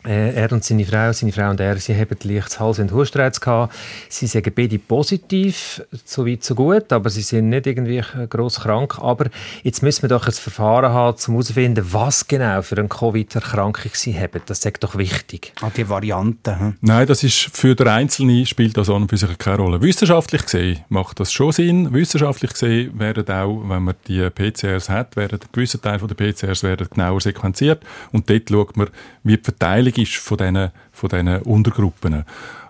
[0.08, 3.76] er und seine Frau, seine Frau und er, sie haben leichtes Hals- und Hustreiz gehabt.
[4.10, 9.00] Sie sagen beide positiv, so weit so gut, aber sie sind nicht irgendwie gross krank.
[9.00, 9.26] Aber
[9.64, 14.18] jetzt müssen wir doch ein Verfahren haben, um herauszufinden, was genau für eine Covid-Erkrankung sie
[14.18, 14.42] haben.
[14.46, 15.54] Das ist doch wichtig.
[15.62, 16.60] Ah, die Variante.
[16.60, 16.76] Hm?
[16.82, 19.82] Nein, das ist für den Einzelnen spielt das an und für sich keine Rolle.
[19.82, 21.94] Wissenschaftlich gesehen macht das schon Sinn.
[21.94, 26.64] Wissenschaftlich gesehen werden auch, wenn man die PCRs hat, werden ein gewisser Teil der PCRs
[26.64, 28.88] werden genauer sequenziert und dort schaut man,
[29.28, 32.24] wie die Verteilung ist von diesen, von diesen Untergruppen.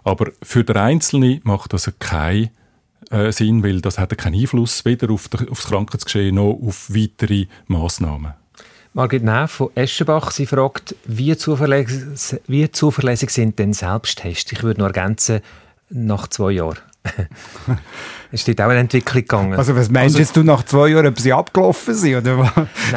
[0.04, 2.50] Aber für den Einzelnen macht das keinen
[3.12, 7.46] äh, Sinn, weil das hat keinen Einfluss weder auf, auf das Krankheitsgeschehen noch auf weitere
[7.68, 8.34] Massnahmen.
[8.94, 14.52] Margit Neff von Eschenbach, sie fragt, wie zuverlässig, wie zuverlässig sind denn Selbsttests?
[14.52, 15.42] Ich würde noch ergänzen,
[15.90, 16.80] nach zwei Jahren.
[18.32, 19.54] es steht auch eine Entwicklung gegangen.
[19.54, 22.16] Also was meinst also, du nach zwei Jahren, ob sie abgelaufen sind?
[22.16, 22.52] Oder was?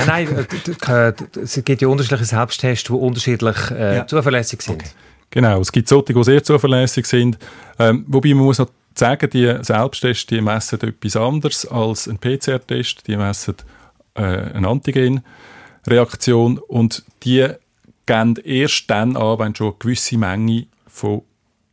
[0.07, 0.47] Nein, nein,
[0.89, 4.07] äh, es gibt ja unterschiedliche Selbsttests, die unterschiedlich äh, ja.
[4.07, 4.83] zuverlässig sind.
[4.83, 4.91] Okay.
[5.31, 7.39] Genau, es gibt solche, die sehr zuverlässig sind.
[7.79, 13.07] Ähm, wobei man muss noch sagen, die Selbsttests die messen etwas anderes als ein PCR-Test.
[13.07, 13.55] Die messen
[14.15, 17.49] äh, eine Antigenreaktion und die
[18.07, 21.23] gehen erst dann an, wenn schon eine gewisse Menge von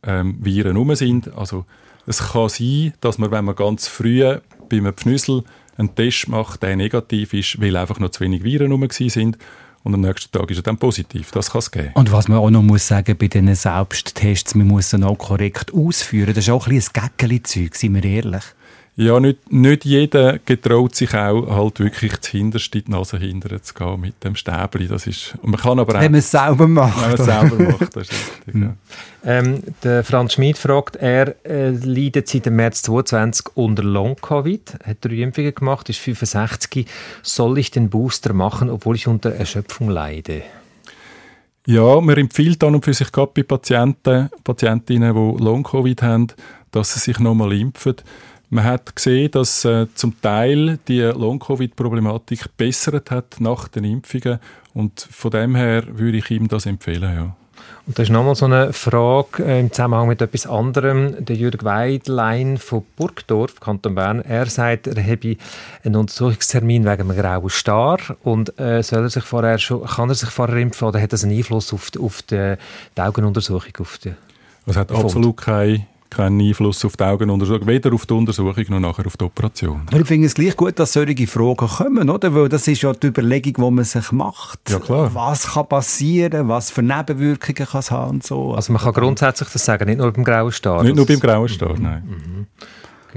[0.04, 1.34] ähm, Viren herum sind.
[1.36, 1.64] Also
[2.08, 4.22] es kann sein, dass man, wenn man ganz früh
[4.68, 5.44] bei einem Pfnüssel
[5.76, 9.38] einen Test macht, der negativ ist, weil einfach noch zu wenig Viren herum sind
[9.84, 11.30] und am nächsten Tag ist er dann positiv.
[11.30, 11.90] Das kann es geben.
[11.94, 15.72] Und was man auch noch muss sagen bei diesen Selbsttests, man muss sie auch korrekt
[15.72, 16.34] ausführen.
[16.34, 18.44] Das ist auch ein bisschen ein Gäckeli-Zeug, sind wir ehrlich.
[19.00, 23.62] Ja, nicht, nicht jeder getraut sich auch, halt wirklich das Hinterste in die Nase hinterher
[23.62, 24.88] zu gehen mit dem Stäbli.
[24.88, 27.00] Das ist, man kann aber auch, Wenn man es selber macht.
[27.00, 28.12] Wenn man es selber macht, das ist
[28.44, 28.74] richtig, ja.
[29.24, 34.96] ähm, der Franz Schmid fragt, er äh, leidet seit dem März 2022 unter Long-Covid, hat
[35.02, 36.88] drei Impfungen gemacht, ist 65.
[37.22, 40.42] Soll ich den Booster machen, obwohl ich unter Erschöpfung leide?
[41.68, 46.26] Ja, man empfiehlt dann und für sich gerade bei Patienten, Patientinnen, die Long-Covid haben,
[46.72, 47.94] dass sie sich nochmal impfen.
[48.50, 54.38] Man hat gesehen, dass äh, zum Teil die Long-Covid-Problematik bessert hat nach den Impfungen
[54.72, 57.36] und von dem her würde ich ihm das empfehlen, ja.
[57.86, 61.24] Und da ist nochmal so eine Frage äh, im Zusammenhang mit etwas anderem.
[61.24, 65.36] Der Jürg Weidlein von Burgdorf, Kanton Bern, er sagt, er habe
[65.84, 70.14] einen Untersuchungstermin wegen einem grauen Star und äh, soll er sich vorher schon, kann er
[70.14, 72.56] sich vorher impfen oder hat das einen Einfluss auf die, auf die,
[72.96, 73.72] die Augenuntersuchung?
[73.80, 74.12] Auf die
[74.66, 79.06] es hat absolut keine keinen Einfluss auf die Augenuntersuchung, weder auf die Untersuchung noch nachher
[79.06, 79.82] auf die Operation.
[79.88, 82.34] Aber ich finde es gleich gut, dass solche Fragen kommen, oder?
[82.34, 84.70] Weil das ist ja die Überlegung, die man sich macht.
[84.70, 85.10] Ja, klar.
[85.14, 88.54] Was kann passieren, was für Nebenwirkungen kann es haben und so.
[88.54, 90.82] Also man kann grundsätzlich das sagen, nicht nur beim grauen Star.
[90.82, 91.82] Nicht nur beim grauen Star, mhm.
[91.82, 92.02] nein.
[92.06, 92.46] Mhm.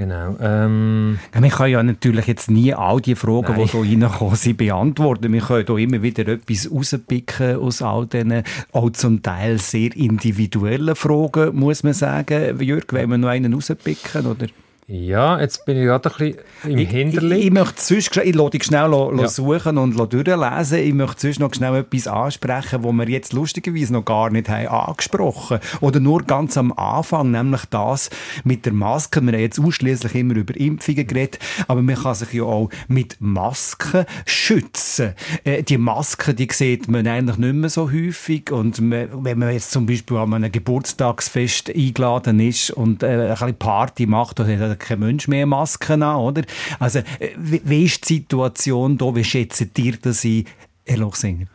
[0.02, 0.34] Genau.
[0.40, 3.68] Ähm, ja, man kann ja natürlich jetzt nie all die Fragen, Nein.
[3.72, 5.32] die hier reinkommen, sind, beantworten.
[5.32, 8.42] Wir können hier immer wieder etwas rauspicken aus all diesen,
[8.72, 12.60] auch zum Teil sehr individuellen Fragen, muss man sagen.
[12.60, 14.46] Jörg, wollen wir noch einen rauspicken, oder?
[14.94, 17.36] Ja, jetzt bin ich gerade ein bisschen im ich, Hinterli.
[17.36, 19.26] Ich, ich, möchte sonst, ich lasse dich schnell ja.
[19.26, 20.78] suchen und durchlesen.
[20.80, 24.66] Ich möchte sonst noch schnell etwas ansprechen, was wir jetzt lustigerweise noch gar nicht haben
[24.66, 28.10] angesprochen Oder nur ganz am Anfang, nämlich das
[28.44, 29.22] mit der Maske.
[29.22, 31.38] Wir haben jetzt ausschließlich immer über Impfungen geredet,
[31.68, 35.14] aber man kann sich ja auch mit Masken schützen.
[35.44, 39.54] Äh, die Masken, die sieht man eigentlich nicht mehr so häufig und man, wenn man
[39.54, 44.81] jetzt zum Beispiel an einem Geburtstagsfest eingeladen ist und äh, ein bisschen Party macht, hat
[44.82, 46.42] kein Mensch mehr Masken an, oder?
[46.78, 49.14] Also, äh, wie, ist die Situation da?
[49.14, 50.44] Wie schätzt ihr das ein,
[50.84, 51.46] Herr Lochsinger?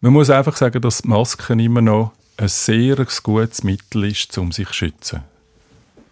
[0.00, 4.68] Man muss einfach sagen, dass Masken immer noch ein sehr gutes Mittel ist, um sich
[4.68, 5.20] zu schützen.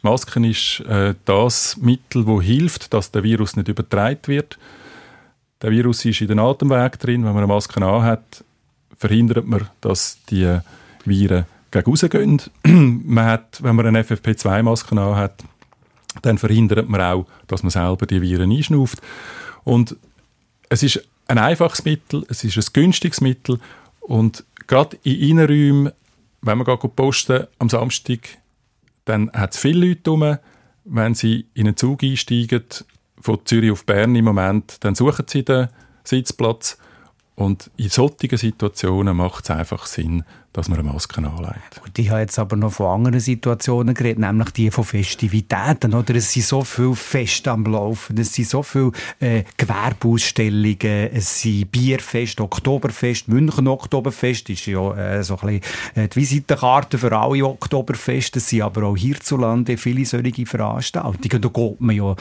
[0.03, 4.59] Masken ist äh, das Mittel, das hilft, dass der Virus nicht übertragen wird.
[5.63, 7.25] Der Virus ist in den Atemweg drin.
[7.25, 8.45] Wenn man eine Maske anhat,
[8.97, 10.59] verhindert man, dass die
[11.05, 12.43] Viren gegen rausgehen.
[13.07, 15.45] man hat, wenn man eine FFP2-Maske anhat,
[16.21, 19.01] dann verhindert man auch, dass man selber die Viren einschnauft.
[19.65, 19.97] Und
[20.69, 23.59] es ist ein einfaches Mittel, es ist ein günstiges Mittel
[24.01, 25.93] und gerade in Innenräumen,
[26.43, 28.21] wenn man posten am Samstag,
[29.05, 30.39] dann hat es viele Leute rum.
[30.85, 32.65] Wenn sie in einen Zug einsteigen,
[33.21, 35.69] von Zürich auf Bern im Moment, dann suchen sie den
[36.05, 36.77] Sitzplatz.
[37.35, 40.23] Und in solchen Situationen macht es einfach Sinn,
[40.53, 41.81] dass man eine Maske anlegt.
[41.83, 45.95] Und ich habe jetzt aber noch von anderen Situationen geredet, nämlich die von Festivitäten.
[45.95, 46.15] Oder?
[46.17, 50.77] Es sind so viele Feste am Laufen, es sind so viele äh, Gewerbeausstellungen,
[51.15, 56.99] es sind Bierfest, Oktoberfest, München Oktoberfest ist ja äh, so ein bisschen äh, die Visitenkarte
[56.99, 58.41] für alle Oktoberfeste.
[58.41, 61.41] Es sind aber auch hierzulande viele solche Veranstaltungen.
[61.41, 62.15] Da geht man ja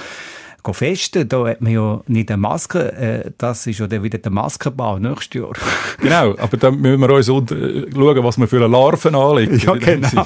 [0.72, 1.28] festen.
[1.28, 2.92] Da hat man ja nicht eine Maske.
[2.94, 5.54] Äh, das ist ja dann wieder der Maskenbau nächstes Jahr.
[6.00, 9.60] genau, aber dann müssen wir uns unter, schauen, was wir für eine Larven anlegen.
[9.60, 10.26] Ja, genau.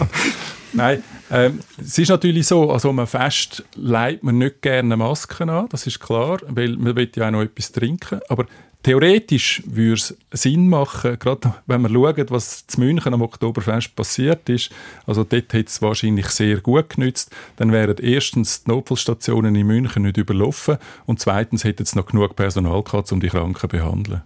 [0.74, 5.50] Nein, ähm, es ist natürlich so, also um ein Fest leitet man nicht gerne Masken
[5.50, 8.20] an, das ist klar, weil man will ja auch noch etwas trinken.
[8.30, 8.46] Aber
[8.86, 14.48] Theoretisch würde es Sinn machen, gerade wenn man schaut, was zu München am Oktoberfest passiert
[14.48, 14.70] ist.
[15.08, 17.36] Also dort hätte es wahrscheinlich sehr gut genützt.
[17.56, 20.78] Dann wären erstens die Notfallstationen in München nicht überlaufen
[21.08, 24.22] und zweitens hätte es noch genug Personal gehabt, um die Kranken zu behandeln.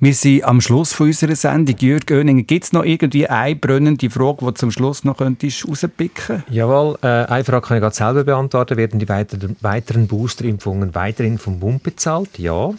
[0.00, 1.76] Wir sind am Schluss von unserer Sendung.
[1.78, 5.68] Jürg Oeninger, gibt es noch irgendwie eine brennende Frage, die du zum Schluss noch könntest
[5.68, 8.76] rauspicken Jawohl, äh, eine Frage kann ich gerade selber beantworten.
[8.76, 12.38] Werden die weiteren, weiteren Boosterimpfungen weiterhin vom Bund bezahlt?
[12.38, 12.72] Ja.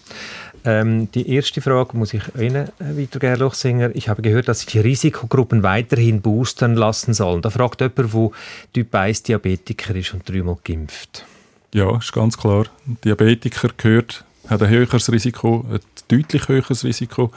[0.65, 3.95] Ähm, die erste Frage muss ich Ihnen weitergeben, Lochsinger.
[3.95, 7.41] Ich habe gehört, dass sich die Risikogruppen weiterhin boostern lassen sollen.
[7.41, 8.31] Da fragt jemand, der
[8.73, 11.25] Typ 1 Diabetiker ist und dreimal geimpft.
[11.73, 12.65] Ja, ist ganz klar.
[13.05, 17.31] Diabetiker gehört, hat ein höheres Risiko, ein deutlich höheres Risiko,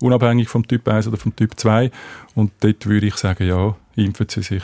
[0.00, 1.90] unabhängig vom Typ 1 oder vom Typ 2.
[2.34, 4.62] Und dort würde ich sagen, ja, impfen Sie sich.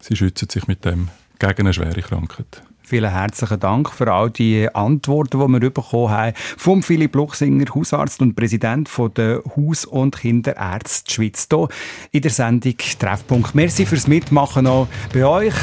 [0.00, 2.62] Sie schützen sich mit dem gegen eine schwere Krankheit.
[2.82, 6.32] Vielen herzlichen Dank für all die Antworten, die wir bekommen haben.
[6.56, 11.68] Vom Philipp Luchsinger, Hausarzt und Präsident von der Haus- und Kinderärzte Schweiz, hier
[12.10, 13.54] in der Sendung Treffpunkt.
[13.54, 15.54] Merci fürs Mitmachen auch bei euch.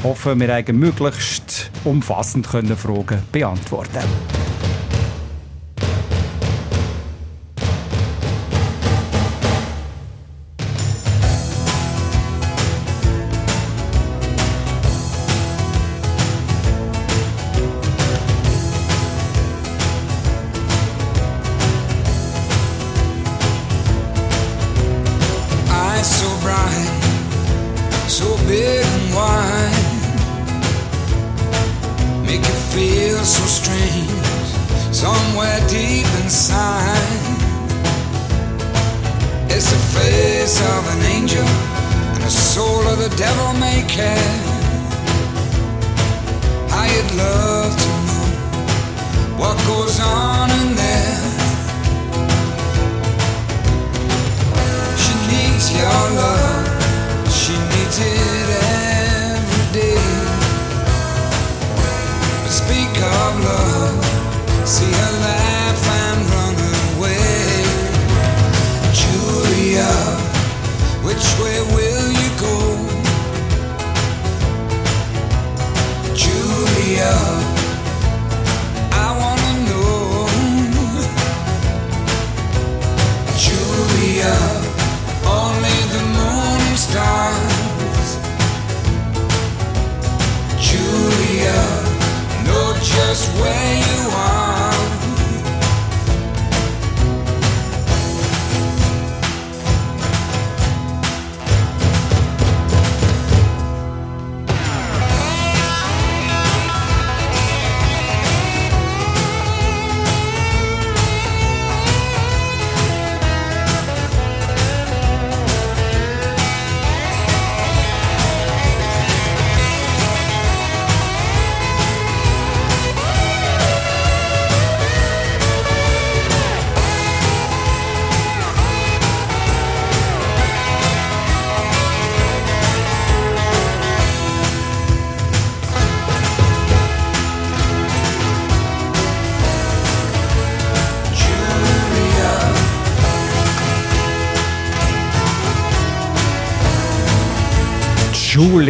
[0.00, 4.77] Ich hoffe, wir haben möglichst umfassend Fragen beantworten können.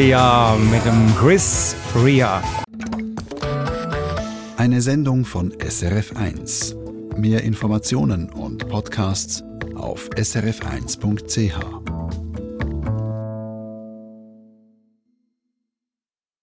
[0.08, 2.42] Julia mit dem Chris Ria.
[4.56, 7.18] Eine Sendung von SRF1.
[7.18, 9.44] Mehr Informationen und Podcasts
[9.74, 11.77] auf srf1.ch.